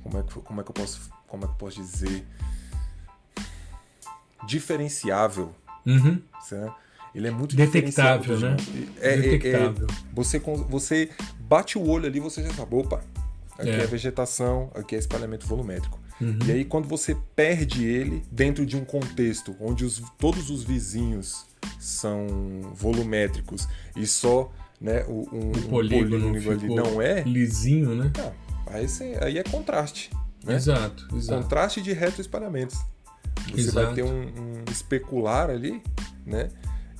[0.02, 2.24] como é que como é que eu posso como é que eu posso dizer
[4.46, 5.52] diferenciável,
[5.84, 6.22] uhum.
[6.40, 6.74] certo?
[7.14, 8.56] Ele é muito detectável, né?
[9.00, 9.86] É, detectável.
[9.86, 11.10] É, você você
[11.40, 13.02] bate o olho ali, você já sabe, opa,
[13.58, 16.00] aqui é, é vegetação, aqui é espalhamento volumétrico.
[16.20, 16.38] Uhum.
[16.46, 21.51] E aí quando você perde ele dentro de um contexto onde os, todos os vizinhos
[21.78, 22.26] são
[22.74, 28.10] volumétricos e só né, um, um, o polígono, um polígono ali não é lisinho, né?
[28.18, 28.32] Ah,
[28.66, 28.86] aí,
[29.20, 30.10] aí é contraste.
[30.44, 30.56] Né?
[30.56, 31.42] Exato, exato.
[31.42, 32.78] Contraste de retroespalhamentos.
[33.50, 33.86] Você exato.
[33.86, 35.80] vai ter um, um, especular ali,
[36.26, 36.48] né?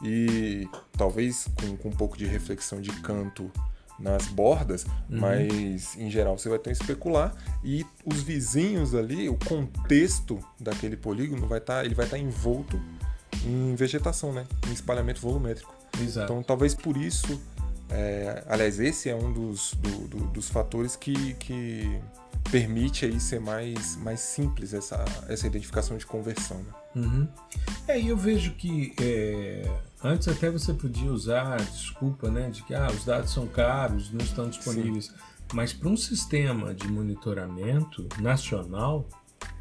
[0.04, 3.50] E talvez com, com um pouco de reflexão de canto
[3.98, 5.20] nas bordas, uhum.
[5.20, 10.96] mas em geral você vai ter um especular e os vizinhos ali, o contexto daquele
[10.96, 12.80] polígono vai estar, tá, ele vai estar tá envolto
[13.45, 14.47] em vegetação, né?
[14.68, 15.74] Em espalhamento volumétrico.
[16.01, 16.33] Exato.
[16.33, 17.41] Então, talvez por isso,
[17.91, 22.01] é, aliás, esse é um dos, do, do, dos fatores que, que
[22.51, 26.59] permite aí ser mais, mais simples essa, essa identificação de conversão.
[26.59, 26.72] Né?
[26.97, 27.28] Uhum.
[27.89, 29.62] É, e eu vejo que é,
[30.03, 34.11] antes até você podia usar a desculpa né, de que ah, os dados são caros,
[34.12, 35.07] não estão disponíveis.
[35.07, 35.12] Sim.
[35.55, 39.07] Mas para um sistema de monitoramento nacional,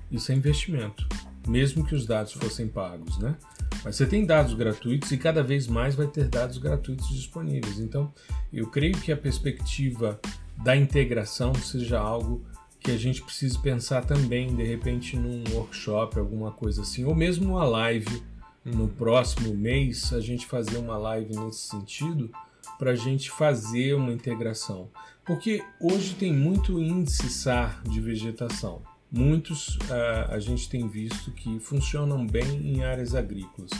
[0.09, 1.07] isso é investimento,
[1.47, 3.35] mesmo que os dados fossem pagos, né?
[3.83, 7.79] Mas você tem dados gratuitos e cada vez mais vai ter dados gratuitos disponíveis.
[7.79, 8.13] Então,
[8.53, 10.19] eu creio que a perspectiva
[10.63, 12.43] da integração seja algo
[12.79, 17.51] que a gente precisa pensar também, de repente, num workshop, alguma coisa assim, ou mesmo
[17.51, 18.23] uma live
[18.65, 22.31] no próximo mês, a gente fazer uma live nesse sentido,
[22.77, 24.89] para a gente fazer uma integração.
[25.25, 28.81] Porque hoje tem muito índice SAR de vegetação.
[29.11, 33.71] Muitos a, a gente tem visto que funcionam bem em áreas agrícolas.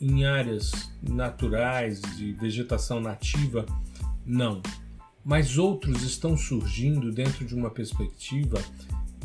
[0.00, 3.64] Em áreas naturais, de vegetação nativa,
[4.26, 4.60] não.
[5.24, 8.60] Mas outros estão surgindo dentro de uma perspectiva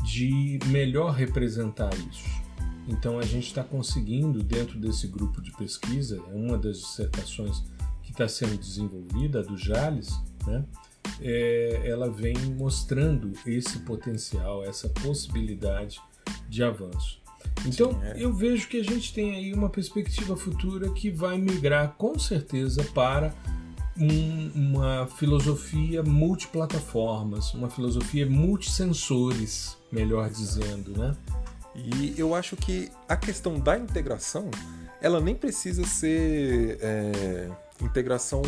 [0.04, 2.48] de melhor representar isso.
[2.88, 7.64] Então a gente está conseguindo, dentro desse grupo de pesquisa, é uma das dissertações
[8.04, 10.10] que está sendo desenvolvida, do Jales,
[10.46, 10.64] né?
[11.22, 16.00] É, ela vem mostrando esse potencial, essa possibilidade
[16.50, 17.22] de avanço.
[17.66, 18.16] Então, Sim, é.
[18.18, 22.84] eu vejo que a gente tem aí uma perspectiva futura que vai migrar com certeza
[22.94, 23.34] para
[23.98, 31.16] um, uma filosofia multiplataformas, uma filosofia multisensores, melhor dizendo, né?
[31.76, 34.50] E eu acho que a questão da integração,
[35.02, 37.50] ela nem precisa ser é
[37.82, 38.42] integração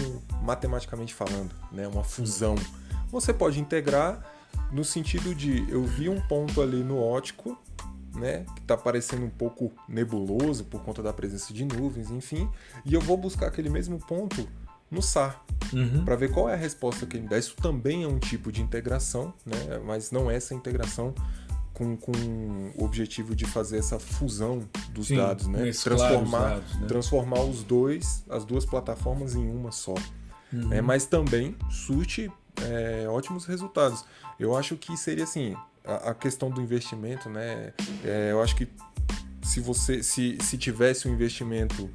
[0.44, 1.88] matematicamente falando, né?
[1.88, 2.56] uma fusão.
[3.12, 4.24] Você pode integrar
[4.72, 7.58] no sentido de eu vi um ponto ali no ótico,
[8.16, 12.50] né, que está parecendo um pouco nebuloso por conta da presença de nuvens, enfim,
[12.86, 14.48] e eu vou buscar aquele mesmo ponto
[14.90, 16.04] no SAR uhum.
[16.04, 17.38] para ver qual é a resposta que ele dá.
[17.38, 21.14] Isso também é um tipo de integração, né, mas não é essa integração
[21.80, 22.12] com, com
[22.76, 25.72] o objetivo de fazer essa fusão dos Sim, dados, né?
[25.72, 26.88] Transformar, dados, né?
[26.88, 29.96] transformar os dois, as duas plataformas em uma só.
[30.52, 30.74] Uhum.
[30.74, 32.30] É, mas também surte
[32.62, 34.04] é, ótimos resultados.
[34.38, 35.56] Eu acho que seria assim,
[35.86, 37.72] a, a questão do investimento, né?
[38.04, 38.68] É, eu acho que
[39.42, 41.90] se você se, se tivesse um investimento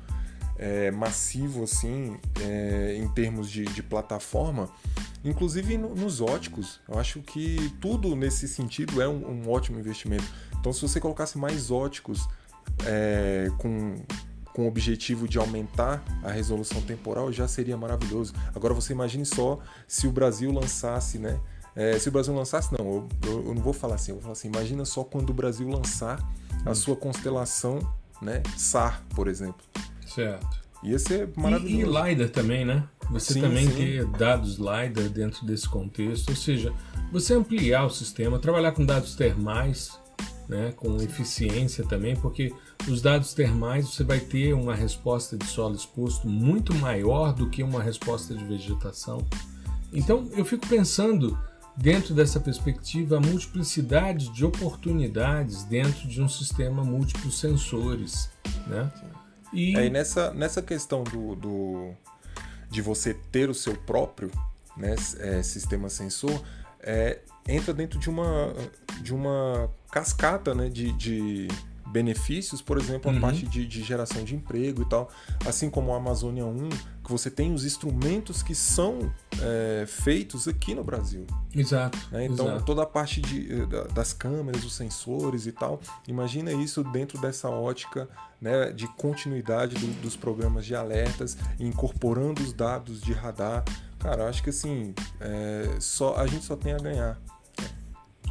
[0.57, 4.69] é, massivo assim é, em termos de, de plataforma,
[5.25, 6.81] inclusive no, nos óticos.
[6.89, 10.25] Eu acho que tudo nesse sentido é um, um ótimo investimento.
[10.59, 12.29] Então, se você colocasse mais óticos
[12.87, 13.97] é, com
[14.55, 18.33] com o objetivo de aumentar a resolução temporal já seria maravilhoso.
[18.55, 21.41] Agora você imagine só se o Brasil lançasse, né,
[21.75, 24.23] é, se o Brasil lançasse, não, eu, eu, eu, não vou falar assim, eu vou
[24.23, 26.21] falar assim, imagina só quando o Brasil lançar
[26.65, 26.75] a hum.
[26.75, 27.81] sua constelação,
[28.23, 29.67] né, SAR, por exemplo.
[30.15, 30.65] Certo.
[30.83, 31.75] Ia ser maravilhoso.
[31.75, 32.85] E, e LiDAR também, né?
[33.11, 33.75] Você sim, também sim.
[33.75, 36.73] ter dados LiDAR dentro desse contexto, ou seja,
[37.11, 39.99] você ampliar o sistema, trabalhar com dados termais,
[40.49, 42.53] né, com eficiência também, porque
[42.87, 47.63] os dados termais você vai ter uma resposta de solo exposto muito maior do que
[47.63, 49.27] uma resposta de vegetação.
[49.93, 51.39] Então eu fico pensando
[51.77, 58.31] dentro dessa perspectiva a multiplicidade de oportunidades dentro de um sistema múltiplo sensores,
[58.67, 58.93] né?
[59.55, 61.95] E aí nessa, nessa questão do, do
[62.71, 64.31] de você ter o seu próprio
[64.77, 66.43] né, é, sistema sensor,
[66.81, 68.53] é, entra dentro de uma,
[69.01, 71.49] de uma cascata né, de, de
[71.87, 73.21] benefícios, por exemplo, a uhum.
[73.21, 75.09] parte de, de, geração de emprego e tal,
[75.47, 76.69] assim como a Amazônia 1,
[77.05, 81.27] que você tem os instrumentos que são é, feitos aqui no Brasil.
[81.55, 81.99] Exato.
[82.11, 82.27] Né?
[82.27, 82.65] Então, exato.
[82.65, 87.49] toda a parte de, eh, das câmeras, os sensores e tal, imagina isso dentro dessa
[87.49, 88.09] ótica
[88.41, 93.65] né, de continuidade do, dos programas de alertas, incorporando os dados de radar.
[93.99, 97.21] Cara, acho que assim, é, só, a gente só tem a ganhar.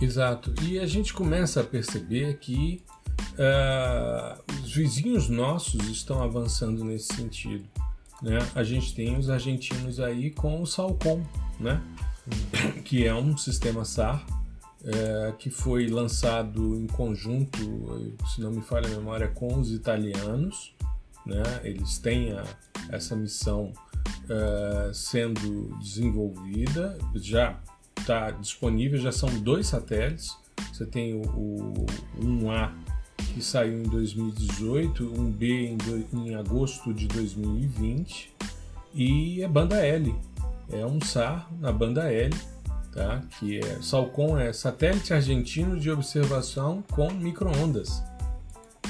[0.01, 0.53] Exato.
[0.61, 2.83] E a gente começa a perceber que
[3.33, 7.65] uh, os vizinhos nossos estão avançando nesse sentido.
[8.21, 8.39] Né?
[8.55, 11.21] A gente tem os argentinos aí com o Salcom,
[11.59, 11.81] né?
[12.85, 14.25] que é um sistema SAR
[14.83, 20.75] é, que foi lançado em conjunto, se não me falha a memória, com os italianos.
[21.25, 21.41] Né?
[21.63, 22.43] Eles têm a,
[22.89, 23.71] essa missão
[24.29, 27.57] é, sendo desenvolvida, já
[27.97, 30.37] está disponível, já são dois satélites.
[30.71, 31.85] Você tem o, o
[32.19, 32.73] 1A
[33.23, 38.33] que saiu em 2018, um B em, do, em agosto de 2020
[38.93, 40.13] e é banda L.
[40.71, 42.33] É um SAR na banda L,
[42.91, 43.21] tá?
[43.39, 48.03] que é Salcom é satélite argentino de observação com microondas.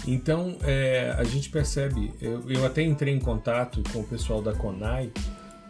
[0.07, 4.53] Então é, a gente percebe, eu, eu até entrei em contato com o pessoal da
[4.53, 5.11] CONAI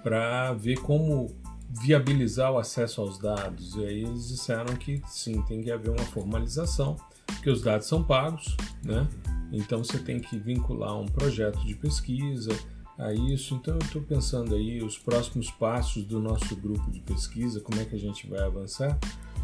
[0.01, 1.33] para ver como
[1.81, 3.75] viabilizar o acesso aos dados.
[3.75, 6.97] E aí eles disseram que sim, tem que haver uma formalização,
[7.33, 9.07] porque os dados são pagos, né?
[9.51, 12.51] Então você tem que vincular um projeto de pesquisa
[12.97, 13.53] a isso.
[13.55, 17.85] Então eu estou pensando aí os próximos passos do nosso grupo de pesquisa, como é
[17.85, 18.97] que a gente vai avançar,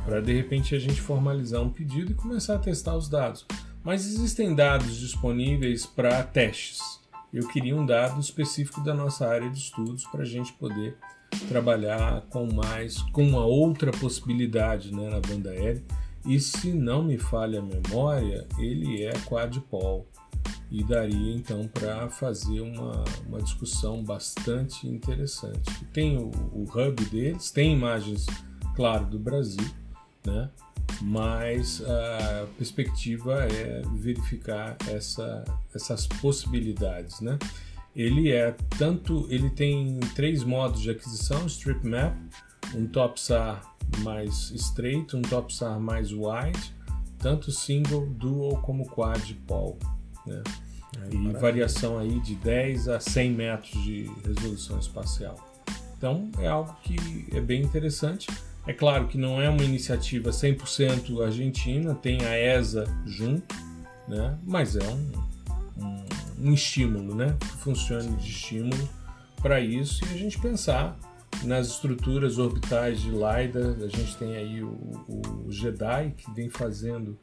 [0.06, 3.46] para de repente a gente formalizar um pedido e começar a testar os dados.
[3.84, 7.00] Mas existem dados disponíveis para testes.
[7.32, 10.98] Eu queria um dado específico da nossa área de estudos para a gente poder
[11.48, 15.84] trabalhar com mais, com uma outra possibilidade né, na banda L.
[16.26, 20.07] E se não me falha a memória, ele é quadpol
[20.72, 25.86] e daria então para fazer uma, uma discussão bastante interessante.
[25.93, 28.28] Tem o, o hub deles, tem imagens,
[28.76, 29.65] claro, do Brasil,
[30.26, 30.49] né?
[31.01, 35.43] mas a perspectiva é verificar essa,
[35.74, 37.38] essas possibilidades, né?
[37.95, 42.15] Ele é tanto, ele tem três modos de aquisição: strip map,
[42.76, 43.61] um topsar
[43.99, 46.74] mais estreito, um topsar mais wide,
[47.17, 49.78] tanto single, dual como quad pole,
[50.26, 50.41] né?
[51.11, 51.39] e maravilha.
[51.39, 55.36] variação aí de 10 a 100 metros de resolução espacial.
[55.97, 58.28] Então é algo que é bem interessante.
[58.65, 63.55] É claro que não é uma iniciativa 100% argentina, tem a ESA junto,
[64.07, 64.38] né?
[64.43, 65.11] mas é um,
[65.84, 67.36] um, um estímulo, né?
[67.39, 68.89] que funcione de estímulo
[69.41, 70.97] para isso e a gente pensar
[71.44, 73.78] nas estruturas orbitais de LiDAR.
[73.84, 74.70] A gente tem aí o,
[75.46, 77.18] o JEDI que vem fazendo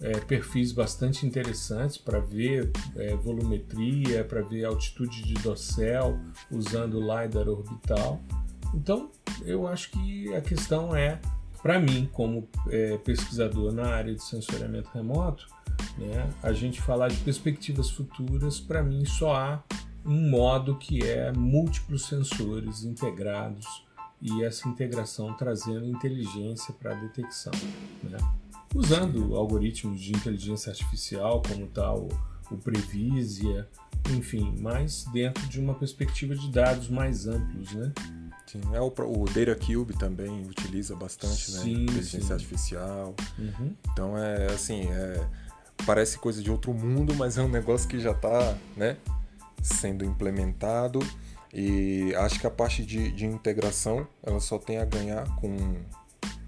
[0.00, 6.18] é, perfis bastante interessantes para ver é, volumetria, para ver altitude de dossel
[6.50, 8.20] usando LiDAR orbital.
[8.74, 9.10] Então,
[9.44, 11.18] eu acho que a questão é,
[11.62, 15.46] para mim, como é, pesquisador na área de sensoriamento remoto,
[15.96, 19.62] né, a gente falar de perspectivas futuras, para mim só há
[20.08, 23.66] um modo que é múltiplos sensores integrados
[24.20, 27.52] e essa integração trazendo inteligência para a detecção.
[28.02, 28.18] Né?
[28.74, 32.08] usando algoritmos de inteligência artificial, como tal
[32.50, 33.68] o Previsia,
[34.10, 37.92] enfim, mas dentro de uma perspectiva de dados mais amplos, né?
[38.46, 41.60] Sim, é o, o DataCube também utiliza bastante, né?
[41.60, 42.32] Sim, inteligência sim.
[42.32, 43.14] artificial.
[43.38, 43.74] Uhum.
[43.92, 45.28] Então é assim, é,
[45.84, 48.96] parece coisa de outro mundo, mas é um negócio que já está, né,
[49.62, 51.00] sendo implementado.
[51.52, 55.48] E acho que a parte de, de integração ela só tem a ganhar com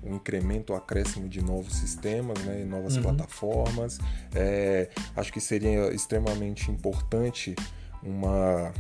[0.03, 3.03] um incremento, um acréscimo de novos sistemas, né, novas uhum.
[3.03, 3.99] plataformas.
[4.35, 7.55] É, acho que seria extremamente importante
[8.03, 8.73] uma,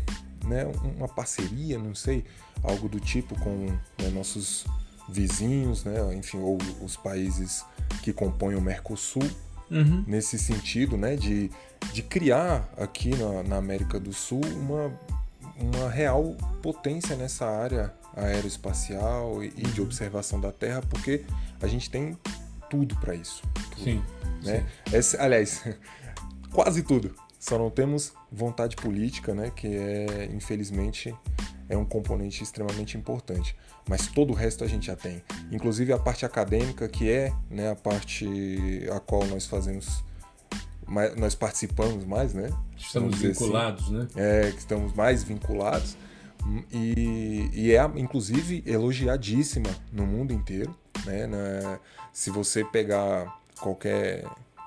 [0.46, 0.66] né,
[0.96, 2.24] uma parceria, não sei,
[2.62, 3.66] algo do tipo com
[4.00, 4.66] né, nossos
[5.08, 6.14] vizinhos, né?
[6.14, 7.64] enfim, ou os países
[8.02, 9.28] que compõem o Mercosul,
[9.70, 10.02] Uhum.
[10.04, 11.48] nesse sentido, né, de,
[11.92, 14.92] de criar aqui na, na, América do Sul uma,
[15.56, 21.24] uma real potência nessa área aeroespacial e, e de observação da Terra, porque
[21.60, 22.16] a gente tem
[22.68, 23.42] tudo para isso.
[23.70, 24.02] Tudo, sim.
[24.42, 24.66] Né?
[25.02, 25.16] sim.
[25.18, 25.64] Aliás,
[26.52, 27.14] quase tudo.
[27.38, 31.14] Só não temos vontade política, né, que é, infelizmente,
[31.70, 33.56] é um componente extremamente importante.
[33.88, 35.22] Mas todo o resto a gente já tem.
[35.50, 40.04] Inclusive a parte acadêmica, que é né, a parte a qual nós fazemos,
[41.16, 42.50] nós participamos mais, né?
[42.76, 44.08] Estamos vinculados, assim, né?
[44.16, 45.96] É, que estamos mais vinculados.
[46.72, 50.74] E, e, é, inclusive, elogiadíssima no mundo inteiro.
[51.04, 51.26] Né?
[51.26, 51.78] Na,
[52.12, 54.24] se você pegar qualquer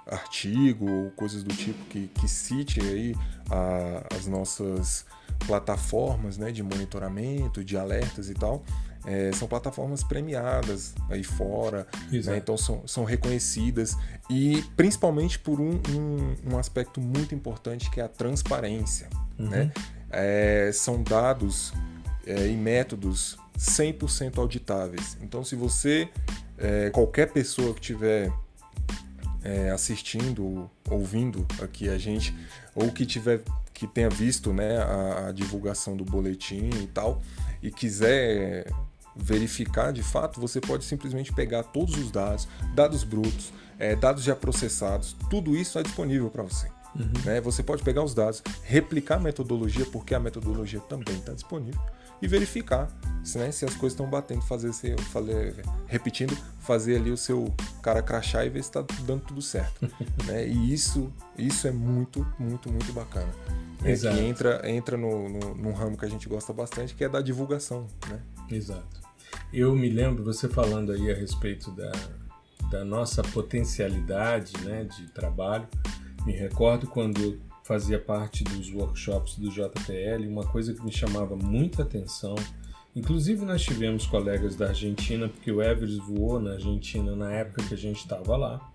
[0.07, 3.15] artigo ou coisas do tipo que, que cite aí
[3.49, 5.05] a, as nossas
[5.47, 8.63] plataformas né, de monitoramento, de alertas e tal,
[9.05, 12.37] é, são plataformas premiadas aí fora, né?
[12.37, 13.97] então são, são reconhecidas
[14.29, 19.09] e principalmente por um, um, um aspecto muito importante que é a transparência.
[19.37, 19.49] Uhum.
[19.49, 19.71] Né?
[20.09, 21.73] É, são dados
[22.25, 25.17] é, e métodos 100% auditáveis.
[25.21, 26.09] Então, se você,
[26.57, 28.31] é, qualquer pessoa que tiver
[29.43, 32.35] é, assistindo, ouvindo aqui a gente,
[32.73, 33.41] ou que tiver
[33.73, 37.21] que tenha visto né, a, a divulgação do boletim e tal,
[37.61, 38.67] e quiser
[39.15, 44.35] verificar de fato, você pode simplesmente pegar todos os dados, dados brutos, é, dados já
[44.35, 46.67] processados, tudo isso é disponível para você.
[46.95, 47.11] Uhum.
[47.25, 47.41] Né?
[47.41, 51.81] Você pode pegar os dados, replicar a metodologia, porque a metodologia também está disponível,
[52.21, 52.89] e verificar
[53.35, 54.71] né, se as coisas estão batendo, fazer,
[55.11, 55.55] fazer,
[55.87, 59.91] repetindo, fazer ali o seu cara crachar e ver se está dando tudo certo.
[60.25, 60.47] né?
[60.47, 63.29] E isso, isso é muito, muito, muito bacana.
[63.81, 63.97] Né?
[63.97, 67.21] Que entra, entra no, no, num ramo que a gente gosta bastante, que é da
[67.21, 67.87] divulgação.
[68.07, 68.19] Né?
[68.49, 69.02] Exato.
[69.51, 71.91] Eu me lembro você falando aí a respeito da,
[72.71, 75.67] da nossa potencialidade né, de trabalho.
[76.25, 81.83] Me recordo quando fazia parte dos workshops do JPL, uma coisa que me chamava muita
[81.83, 82.35] atenção.
[82.95, 87.73] Inclusive, nós tivemos colegas da Argentina, porque o Everest voou na Argentina na época que
[87.73, 88.73] a gente estava lá,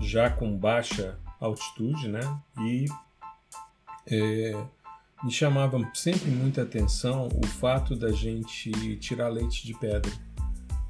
[0.00, 2.20] já com baixa altitude, né?
[2.60, 2.86] E
[4.06, 4.64] é,
[5.24, 10.12] me chamava sempre muita atenção o fato da gente tirar leite de pedra.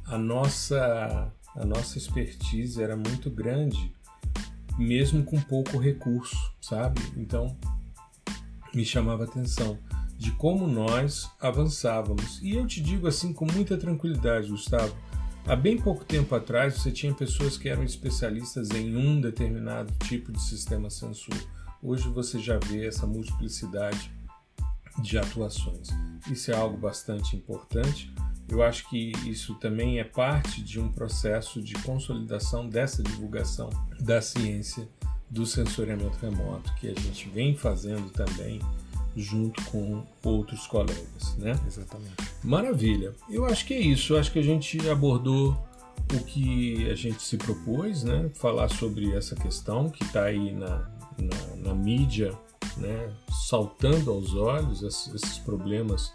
[0.06, 3.94] A nossa, a nossa expertise era muito grande,
[4.76, 7.00] mesmo com pouco recurso, sabe?
[7.16, 7.56] Então,
[8.74, 9.78] me chamava atenção
[10.18, 12.42] de como nós avançávamos.
[12.42, 14.96] E eu te digo assim com muita tranquilidade, Gustavo.
[15.46, 20.32] Há bem pouco tempo atrás, você tinha pessoas que eram especialistas em um determinado tipo
[20.32, 21.36] de sistema sensor.
[21.80, 24.10] Hoje você já vê essa multiplicidade
[25.00, 25.88] de atuações.
[26.30, 28.12] Isso é algo bastante importante.
[28.48, 33.70] Eu acho que isso também é parte de um processo de consolidação dessa divulgação
[34.00, 34.88] da ciência
[35.30, 38.60] do sensoriamento remoto que a gente vem fazendo também
[39.16, 41.58] junto com outros colegas, né?
[41.66, 42.16] Exatamente.
[42.42, 43.14] Maravilha.
[43.30, 44.14] Eu acho que é isso.
[44.14, 45.56] Eu acho que a gente abordou
[46.12, 48.30] o que a gente se propôs, né?
[48.34, 52.36] Falar sobre essa questão que está aí na, na, na mídia
[52.76, 53.12] né,
[53.48, 56.12] saltando aos olhos esses problemas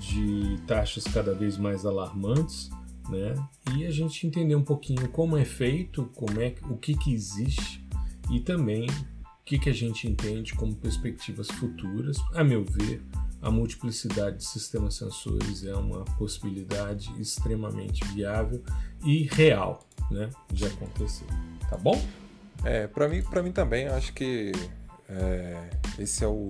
[0.00, 2.70] de taxas cada vez mais alarmantes,
[3.08, 3.34] né?
[3.74, 7.86] E a gente entender um pouquinho como é feito, como é o que que existe
[8.30, 12.16] e também o que que a gente entende como perspectivas futuras.
[12.34, 13.02] A meu ver,
[13.40, 18.62] a multiplicidade de sistemas sensores é uma possibilidade extremamente viável
[19.04, 21.26] e real, né, de acontecer.
[21.68, 22.02] Tá bom?
[22.64, 24.50] É, para mim, para mim também, acho que
[25.08, 26.48] é, esse é o.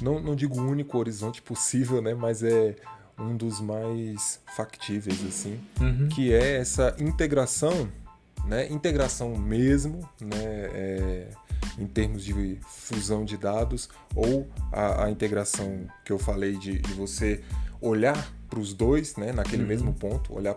[0.00, 2.14] Não, não digo o único horizonte possível, né?
[2.14, 2.76] Mas é
[3.18, 5.60] um dos mais factíveis, assim.
[5.80, 6.08] Uhum.
[6.08, 7.90] Que é essa integração,
[8.44, 8.68] né?
[8.70, 10.38] Integração mesmo, né?
[10.42, 11.28] É,
[11.78, 16.92] em termos de fusão de dados, ou a, a integração que eu falei de, de
[16.94, 17.42] você
[17.80, 19.32] olhar para os dois, né?
[19.32, 19.68] Naquele Uhum.
[19.68, 20.54] mesmo ponto, olhar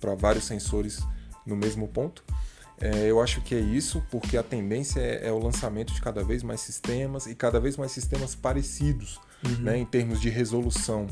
[0.00, 1.00] para vários sensores
[1.46, 2.24] no mesmo ponto.
[2.80, 6.22] É, eu acho que é isso, porque a tendência é, é, o lançamento de cada
[6.22, 9.64] vez mais sistemas e cada vez mais sistemas parecidos Uhum.
[9.64, 11.06] né, em termos de resolução.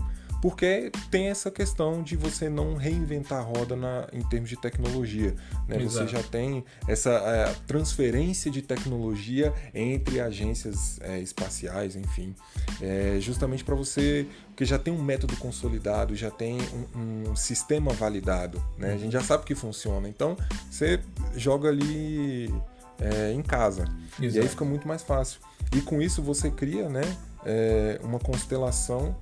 [0.44, 5.34] Porque tem essa questão de você não reinventar a roda na, em termos de tecnologia.
[5.66, 5.78] Né?
[5.78, 6.08] Você Exato.
[6.08, 12.34] já tem essa transferência de tecnologia entre agências é, espaciais, enfim.
[12.82, 14.26] É, justamente para você.
[14.48, 16.58] Porque já tem um método consolidado, já tem
[16.94, 18.62] um, um sistema validado.
[18.76, 18.92] Né?
[18.92, 20.10] A gente já sabe que funciona.
[20.10, 20.36] Então
[20.70, 21.00] você
[21.34, 22.54] joga ali
[23.00, 23.86] é, em casa.
[24.20, 24.48] E aí Exato.
[24.48, 25.40] fica muito mais fácil.
[25.74, 27.00] E com isso você cria né,
[27.46, 29.16] é, uma constelação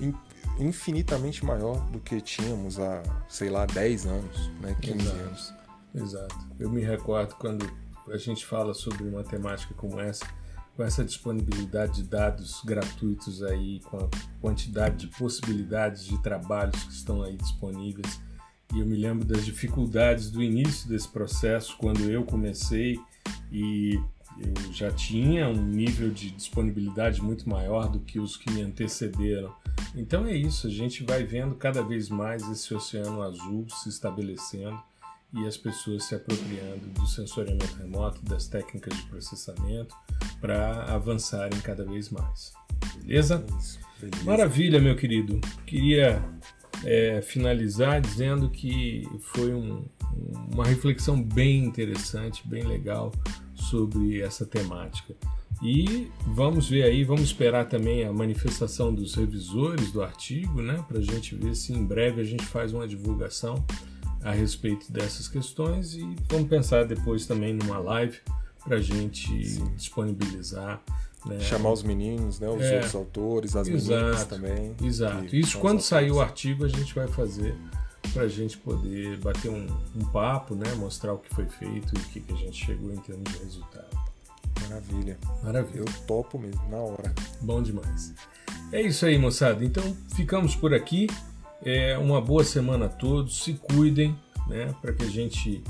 [0.00, 0.12] em-
[0.58, 4.76] infinitamente maior do que tínhamos há, sei lá, 10 anos, né?
[4.80, 5.18] 15 Exato.
[5.18, 5.54] anos.
[5.94, 6.36] Exato.
[6.58, 7.70] Eu me recordo quando
[8.10, 10.26] a gente fala sobre uma temática como essa,
[10.76, 14.08] com essa disponibilidade de dados gratuitos aí, com a
[14.40, 18.20] quantidade de possibilidades de trabalhos que estão aí disponíveis.
[18.74, 22.98] E eu me lembro das dificuldades do início desse processo, quando eu comecei
[23.50, 23.98] e
[24.38, 29.52] eu já tinha um nível de disponibilidade muito maior do que os que me antecederam.
[29.94, 34.78] Então é isso, a gente vai vendo cada vez mais esse oceano azul se estabelecendo
[35.32, 39.94] e as pessoas se apropriando do sensoriamento remoto, das técnicas de processamento,
[40.40, 42.52] para avançarem cada vez mais.
[43.02, 43.44] Beleza?
[43.58, 44.24] Isso, beleza.
[44.24, 45.40] Maravilha, meu querido.
[45.66, 46.24] Queria
[46.84, 49.84] é, finalizar dizendo que foi um,
[50.52, 53.12] uma reflexão bem interessante, bem legal
[53.54, 55.14] sobre essa temática.
[55.62, 60.98] E vamos ver aí, vamos esperar também a manifestação dos revisores do artigo, né, para
[60.98, 63.64] a gente ver se em breve a gente faz uma divulgação
[64.22, 68.18] a respeito dessas questões e vamos pensar depois também numa live
[68.64, 69.64] para a gente Sim.
[69.76, 70.80] disponibilizar.
[71.26, 72.48] Né, Chamar os meninos, né?
[72.48, 72.74] Os É.
[72.76, 74.76] outros autores, as Exato, meninas também.
[74.82, 75.34] Exato.
[75.34, 77.56] Isso quando sair o artigo a gente vai fazer
[78.12, 80.72] para a gente poder bater um, um papo, né?
[80.76, 83.38] Mostrar o que foi feito e o que, que a gente chegou em termos de
[83.38, 84.07] resultado.
[84.68, 85.18] Maravilha.
[85.42, 85.80] Maravilha.
[85.80, 87.14] Eu topo mesmo, na hora.
[87.40, 88.14] Bom demais.
[88.72, 89.64] É isso aí, moçada.
[89.64, 91.06] Então ficamos por aqui.
[91.62, 93.42] É uma boa semana a todos.
[93.42, 94.16] Se cuidem,
[94.46, 94.74] né?
[94.80, 95.62] Para que a gente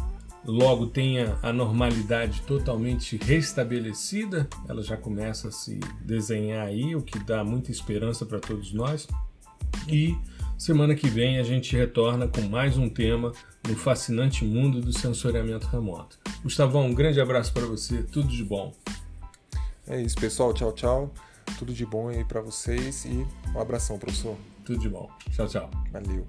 [0.44, 4.48] logo tenha a normalidade totalmente restabelecida.
[4.68, 9.06] Ela já começa a se desenhar aí, o que dá muita esperança para todos nós.
[9.86, 10.16] E
[10.58, 13.32] semana que vem a gente retorna com mais um tema
[13.66, 16.18] no fascinante mundo do sensoriamento remoto.
[16.42, 18.02] Gustavão, um grande abraço para você.
[18.02, 18.74] Tudo de bom.
[19.86, 20.52] É isso, pessoal.
[20.52, 21.14] Tchau, tchau.
[21.58, 24.36] Tudo de bom aí pra vocês e um abração, professor.
[24.64, 25.08] Tudo de bom.
[25.30, 25.70] Tchau, tchau.
[25.92, 26.26] Valeu.